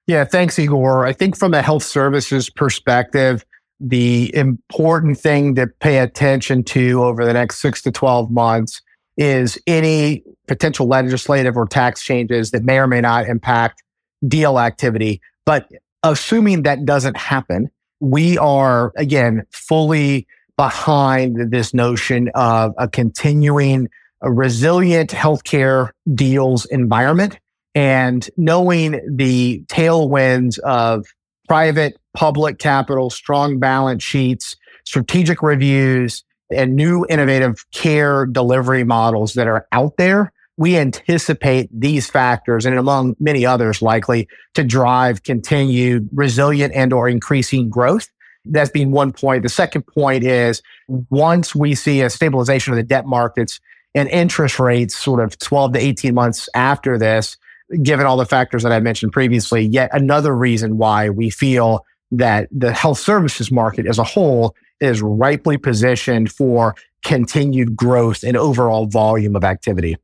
Yeah, 0.06 0.24
thanks, 0.24 0.58
Igor. 0.58 1.06
I 1.06 1.12
think 1.12 1.36
from 1.36 1.54
a 1.54 1.62
health 1.62 1.84
services 1.84 2.50
perspective, 2.50 3.44
the 3.78 4.34
important 4.34 5.18
thing 5.18 5.54
to 5.56 5.66
pay 5.66 5.98
attention 5.98 6.64
to 6.64 7.04
over 7.04 7.24
the 7.24 7.32
next 7.32 7.58
six 7.58 7.82
to 7.82 7.92
12 7.92 8.30
months 8.30 8.80
is 9.16 9.58
any 9.66 10.22
potential 10.48 10.86
legislative 10.86 11.56
or 11.56 11.66
tax 11.66 12.02
changes 12.02 12.50
that 12.50 12.62
may 12.62 12.78
or 12.78 12.86
may 12.86 13.00
not 13.00 13.28
impact 13.28 13.82
deal 14.26 14.58
activity. 14.58 15.20
But 15.44 15.68
assuming 16.02 16.62
that 16.62 16.84
doesn't 16.84 17.16
happen, 17.16 17.70
we 18.00 18.38
are 18.38 18.92
again 18.96 19.44
fully 19.50 20.26
behind 20.56 21.50
this 21.50 21.72
notion 21.74 22.30
of 22.34 22.72
a 22.78 22.88
continuing 22.88 23.88
a 24.22 24.30
resilient 24.30 25.10
healthcare 25.10 25.90
deals 26.14 26.64
environment 26.66 27.38
and 27.74 28.28
knowing 28.36 29.00
the 29.16 29.64
tailwinds 29.68 30.58
of 30.60 31.06
private 31.48 31.96
public 32.14 32.58
capital, 32.58 33.10
strong 33.10 33.58
balance 33.58 34.02
sheets, 34.02 34.56
strategic 34.84 35.42
reviews, 35.42 36.24
and 36.50 36.76
new 36.76 37.06
innovative 37.08 37.64
care 37.72 38.26
delivery 38.26 38.84
models 38.84 39.34
that 39.34 39.46
are 39.46 39.66
out 39.72 39.96
there 39.96 40.32
we 40.56 40.76
anticipate 40.76 41.68
these 41.72 42.08
factors 42.08 42.66
and 42.66 42.78
among 42.78 43.16
many 43.18 43.46
others 43.46 43.80
likely 43.80 44.28
to 44.54 44.62
drive 44.62 45.22
continued 45.22 46.08
resilient 46.12 46.74
and 46.74 46.92
or 46.92 47.08
increasing 47.08 47.70
growth. 47.70 48.08
That's 48.44 48.70
being 48.70 48.90
one 48.90 49.12
point. 49.12 49.44
The 49.44 49.48
second 49.48 49.82
point 49.86 50.24
is 50.24 50.62
once 50.88 51.54
we 51.54 51.74
see 51.74 52.02
a 52.02 52.10
stabilization 52.10 52.72
of 52.72 52.76
the 52.76 52.82
debt 52.82 53.06
markets 53.06 53.60
and 53.94 54.08
interest 54.08 54.58
rates 54.58 54.96
sort 54.96 55.20
of 55.20 55.38
12 55.38 55.74
to 55.74 55.78
18 55.78 56.14
months 56.14 56.48
after 56.54 56.98
this, 56.98 57.36
given 57.82 58.06
all 58.06 58.16
the 58.16 58.26
factors 58.26 58.62
that 58.62 58.72
I 58.72 58.80
mentioned 58.80 59.12
previously, 59.12 59.62
yet 59.62 59.90
another 59.92 60.36
reason 60.36 60.78
why 60.78 61.10
we 61.10 61.30
feel 61.30 61.84
that 62.10 62.48
the 62.50 62.72
health 62.72 62.98
services 62.98 63.50
market 63.50 63.86
as 63.86 63.98
a 63.98 64.04
whole 64.04 64.54
is 64.80 65.00
ripely 65.00 65.56
positioned 65.56 66.30
for 66.30 66.74
continued 67.02 67.74
growth 67.76 68.22
and 68.22 68.36
overall 68.36 68.86
volume 68.86 69.34
of 69.36 69.44
activity. 69.44 69.96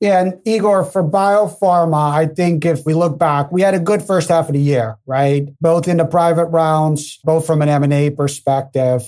Yeah, 0.00 0.22
and 0.22 0.40
Igor, 0.46 0.86
for 0.86 1.04
biopharma, 1.04 2.12
I 2.12 2.26
think 2.26 2.64
if 2.64 2.86
we 2.86 2.94
look 2.94 3.18
back, 3.18 3.52
we 3.52 3.60
had 3.60 3.74
a 3.74 3.78
good 3.78 4.02
first 4.02 4.30
half 4.30 4.48
of 4.48 4.54
the 4.54 4.60
year, 4.60 4.96
right? 5.04 5.48
Both 5.60 5.88
in 5.88 5.98
the 5.98 6.06
private 6.06 6.46
rounds, 6.46 7.18
both 7.22 7.46
from 7.46 7.60
an 7.60 7.68
M&A 7.68 8.08
perspective. 8.08 9.02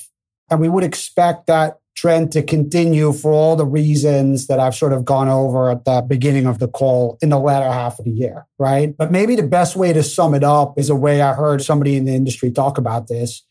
And 0.52 0.60
we 0.60 0.68
would 0.68 0.84
expect 0.84 1.46
that 1.46 1.78
trend 1.96 2.30
to 2.32 2.42
continue 2.42 3.14
for 3.14 3.32
all 3.32 3.56
the 3.56 3.64
reasons 3.64 4.48
that 4.48 4.60
I've 4.60 4.74
sort 4.74 4.92
of 4.92 5.06
gone 5.06 5.28
over 5.28 5.70
at 5.70 5.86
the 5.86 6.04
beginning 6.06 6.46
of 6.46 6.58
the 6.58 6.68
call 6.68 7.16
in 7.22 7.30
the 7.30 7.38
latter 7.38 7.72
half 7.72 7.98
of 7.98 8.04
the 8.04 8.10
year, 8.10 8.46
right? 8.58 8.94
But 8.94 9.10
maybe 9.10 9.34
the 9.34 9.42
best 9.42 9.76
way 9.76 9.94
to 9.94 10.02
sum 10.02 10.34
it 10.34 10.44
up 10.44 10.78
is 10.78 10.90
a 10.90 10.94
way 10.94 11.22
I 11.22 11.32
heard 11.32 11.62
somebody 11.62 11.96
in 11.96 12.04
the 12.04 12.12
industry 12.12 12.50
talk 12.50 12.76
about 12.76 13.08
this. 13.08 13.42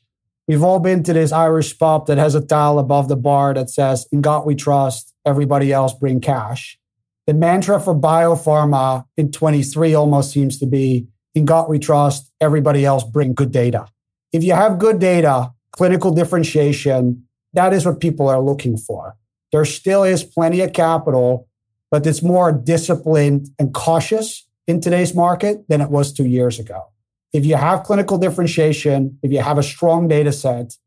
We've 0.47 0.61
all 0.61 0.79
been 0.79 1.01
to 1.03 1.13
this 1.13 1.31
Irish 1.31 1.77
pub 1.79 2.05
that 2.05 2.19
has 2.19 2.35
a 2.35 2.45
tile 2.45 2.77
above 2.77 3.07
the 3.07 3.15
bar 3.15 3.55
that 3.55 3.71
says, 3.71 4.07
In 4.11 4.21
God 4.21 4.45
we 4.45 4.53
trust, 4.53 5.11
everybody 5.25 5.73
else 5.73 5.95
bring 5.95 6.19
cash. 6.21 6.77
The 7.25 7.33
mantra 7.33 7.79
for 7.79 7.95
biopharma 7.95 9.05
in 9.17 9.31
23 9.31 9.95
almost 9.95 10.31
seems 10.31 10.59
to 10.59 10.67
be 10.67 11.07
in 11.33 11.45
God 11.45 11.67
we 11.67 11.79
trust, 11.79 12.29
everybody 12.39 12.85
else 12.85 13.03
bring 13.03 13.33
good 13.33 13.51
data. 13.51 13.87
If 14.33 14.43
you 14.43 14.53
have 14.53 14.77
good 14.77 14.99
data, 14.99 15.53
clinical 15.71 16.11
differentiation, 16.11 17.23
that 17.53 17.73
is 17.73 17.85
what 17.85 17.99
people 17.99 18.29
are 18.29 18.41
looking 18.41 18.77
for. 18.77 19.15
There 19.51 19.65
still 19.65 20.03
is 20.03 20.23
plenty 20.23 20.61
of 20.61 20.73
capital, 20.73 21.47
but 21.89 22.05
it's 22.05 22.23
more 22.23 22.51
disciplined 22.51 23.49
and 23.59 23.73
cautious 23.73 24.47
in 24.67 24.79
today's 24.79 25.13
market 25.13 25.67
than 25.67 25.81
it 25.81 25.89
was 25.89 26.13
two 26.13 26.25
years 26.25 26.59
ago. 26.59 26.85
If 27.33 27.45
you 27.45 27.55
have 27.55 27.83
clinical 27.83 28.17
differentiation, 28.17 29.17
if 29.23 29.31
you 29.31 29.41
have 29.41 29.57
a 29.57 29.63
strong 29.63 30.07
data 30.07 30.31
set, 30.31 30.77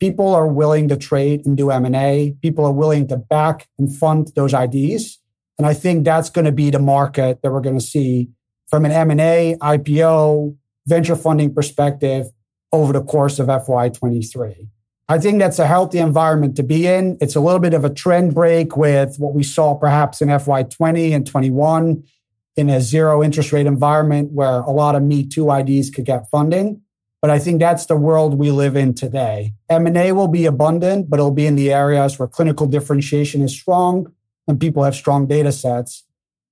people 0.00 0.34
are 0.34 0.48
willing 0.48 0.88
to 0.88 0.96
trade 0.96 1.46
and 1.46 1.56
do 1.56 1.70
M&A. 1.70 2.36
People 2.42 2.64
are 2.64 2.72
willing 2.72 3.06
to 3.08 3.16
back 3.16 3.68
and 3.78 3.94
fund 3.94 4.32
those 4.34 4.52
IDs 4.52 5.18
And 5.58 5.66
I 5.66 5.74
think 5.74 6.04
that's 6.04 6.28
going 6.28 6.44
to 6.44 6.52
be 6.52 6.70
the 6.70 6.80
market 6.80 7.40
that 7.42 7.52
we're 7.52 7.60
going 7.60 7.78
to 7.78 7.84
see 7.84 8.30
from 8.66 8.84
an 8.84 8.90
M&A, 8.90 9.56
IPO, 9.60 10.56
venture 10.88 11.14
funding 11.14 11.54
perspective 11.54 12.32
over 12.72 12.92
the 12.92 13.02
course 13.02 13.38
of 13.38 13.48
FY23. 13.48 14.68
I 15.08 15.18
think 15.18 15.40
that's 15.40 15.58
a 15.58 15.66
healthy 15.66 15.98
environment 15.98 16.56
to 16.56 16.62
be 16.62 16.86
in. 16.86 17.18
It's 17.20 17.36
a 17.36 17.40
little 17.40 17.60
bit 17.60 17.74
of 17.74 17.84
a 17.84 17.92
trend 17.92 18.34
break 18.34 18.76
with 18.76 19.16
what 19.18 19.34
we 19.34 19.42
saw 19.42 19.74
perhaps 19.74 20.22
in 20.22 20.28
FY20 20.28 21.12
and 21.12 21.26
21 21.26 22.04
in 22.56 22.70
a 22.70 22.80
zero 22.80 23.22
interest 23.22 23.52
rate 23.52 23.66
environment 23.66 24.32
where 24.32 24.60
a 24.60 24.70
lot 24.70 24.94
of 24.94 25.02
Me 25.02 25.26
Too 25.26 25.50
IDs 25.50 25.90
could 25.90 26.04
get 26.04 26.28
funding. 26.28 26.80
But 27.20 27.30
I 27.30 27.38
think 27.38 27.60
that's 27.60 27.86
the 27.86 27.96
world 27.96 28.38
we 28.38 28.50
live 28.50 28.76
in 28.76 28.94
today. 28.94 29.54
M&A 29.68 30.12
will 30.12 30.28
be 30.28 30.44
abundant, 30.44 31.08
but 31.08 31.18
it'll 31.18 31.30
be 31.30 31.46
in 31.46 31.54
the 31.54 31.72
areas 31.72 32.18
where 32.18 32.26
clinical 32.26 32.66
differentiation 32.66 33.42
is 33.42 33.52
strong 33.52 34.12
and 34.48 34.58
people 34.58 34.82
have 34.82 34.96
strong 34.96 35.26
data 35.26 35.52
sets. 35.52 36.04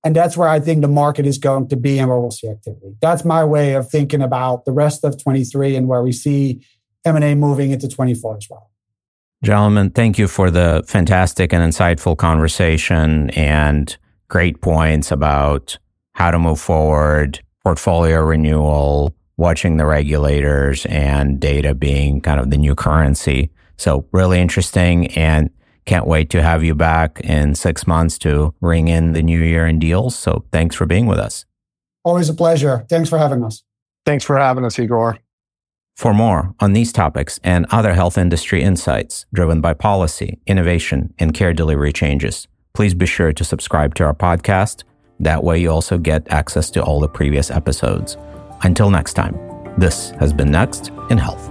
And 0.03 0.15
that's 0.15 0.35
where 0.35 0.47
I 0.47 0.59
think 0.59 0.81
the 0.81 0.87
market 0.87 1.25
is 1.27 1.37
going 1.37 1.67
to 1.69 1.75
be 1.75 1.99
and 1.99 2.09
where 2.09 2.19
we'll 2.19 2.31
see 2.31 2.49
activity. 2.49 2.95
That's 3.01 3.23
my 3.23 3.43
way 3.43 3.73
of 3.73 3.89
thinking 3.89 4.21
about 4.21 4.65
the 4.65 4.71
rest 4.71 5.03
of 5.03 5.21
23 5.21 5.75
and 5.75 5.87
where 5.87 6.01
we 6.01 6.11
see 6.11 6.65
M&A 7.05 7.35
moving 7.35 7.71
into 7.71 7.87
24 7.87 8.37
as 8.37 8.47
well. 8.49 8.71
Gentlemen, 9.43 9.89
thank 9.91 10.17
you 10.17 10.27
for 10.27 10.51
the 10.51 10.83
fantastic 10.87 11.53
and 11.53 11.63
insightful 11.63 12.17
conversation 12.17 13.29
and 13.31 13.95
great 14.27 14.61
points 14.61 15.11
about 15.11 15.77
how 16.13 16.31
to 16.31 16.39
move 16.39 16.59
forward, 16.59 17.39
portfolio 17.63 18.21
renewal, 18.21 19.15
watching 19.37 19.77
the 19.77 19.85
regulators 19.85 20.85
and 20.87 21.39
data 21.39 21.73
being 21.73 22.21
kind 22.21 22.39
of 22.39 22.51
the 22.51 22.57
new 22.57 22.75
currency. 22.75 23.49
So 23.77 24.05
really 24.11 24.39
interesting 24.39 25.07
and 25.17 25.49
can't 25.85 26.07
wait 26.07 26.29
to 26.31 26.41
have 26.41 26.63
you 26.63 26.75
back 26.75 27.19
in 27.21 27.55
six 27.55 27.87
months 27.87 28.17
to 28.19 28.53
ring 28.61 28.87
in 28.87 29.13
the 29.13 29.21
new 29.21 29.39
year 29.39 29.65
and 29.65 29.79
deals. 29.79 30.17
So 30.17 30.45
thanks 30.51 30.75
for 30.75 30.85
being 30.85 31.07
with 31.07 31.19
us. 31.19 31.45
Always 32.03 32.29
a 32.29 32.33
pleasure. 32.33 32.85
Thanks 32.89 33.09
for 33.09 33.17
having 33.17 33.43
us. 33.43 33.63
Thanks 34.05 34.23
for 34.23 34.37
having 34.37 34.65
us, 34.65 34.79
Igor. 34.79 35.19
For 35.95 36.13
more 36.13 36.55
on 36.59 36.73
these 36.73 36.91
topics 36.91 37.39
and 37.43 37.67
other 37.69 37.93
health 37.93 38.17
industry 38.17 38.63
insights 38.63 39.25
driven 39.33 39.61
by 39.61 39.73
policy, 39.73 40.39
innovation, 40.47 41.13
and 41.19 41.33
care 41.33 41.53
delivery 41.53 41.93
changes, 41.93 42.47
please 42.73 42.93
be 42.93 43.05
sure 43.05 43.33
to 43.33 43.43
subscribe 43.43 43.93
to 43.95 44.05
our 44.05 44.15
podcast. 44.15 44.83
That 45.19 45.43
way, 45.43 45.59
you 45.59 45.69
also 45.69 45.99
get 45.99 46.31
access 46.31 46.71
to 46.71 46.83
all 46.83 46.99
the 46.99 47.07
previous 47.07 47.51
episodes. 47.51 48.17
Until 48.63 48.89
next 48.89 49.13
time, 49.13 49.37
this 49.77 50.11
has 50.19 50.33
been 50.33 50.49
Next 50.49 50.89
in 51.11 51.19
Health. 51.19 51.50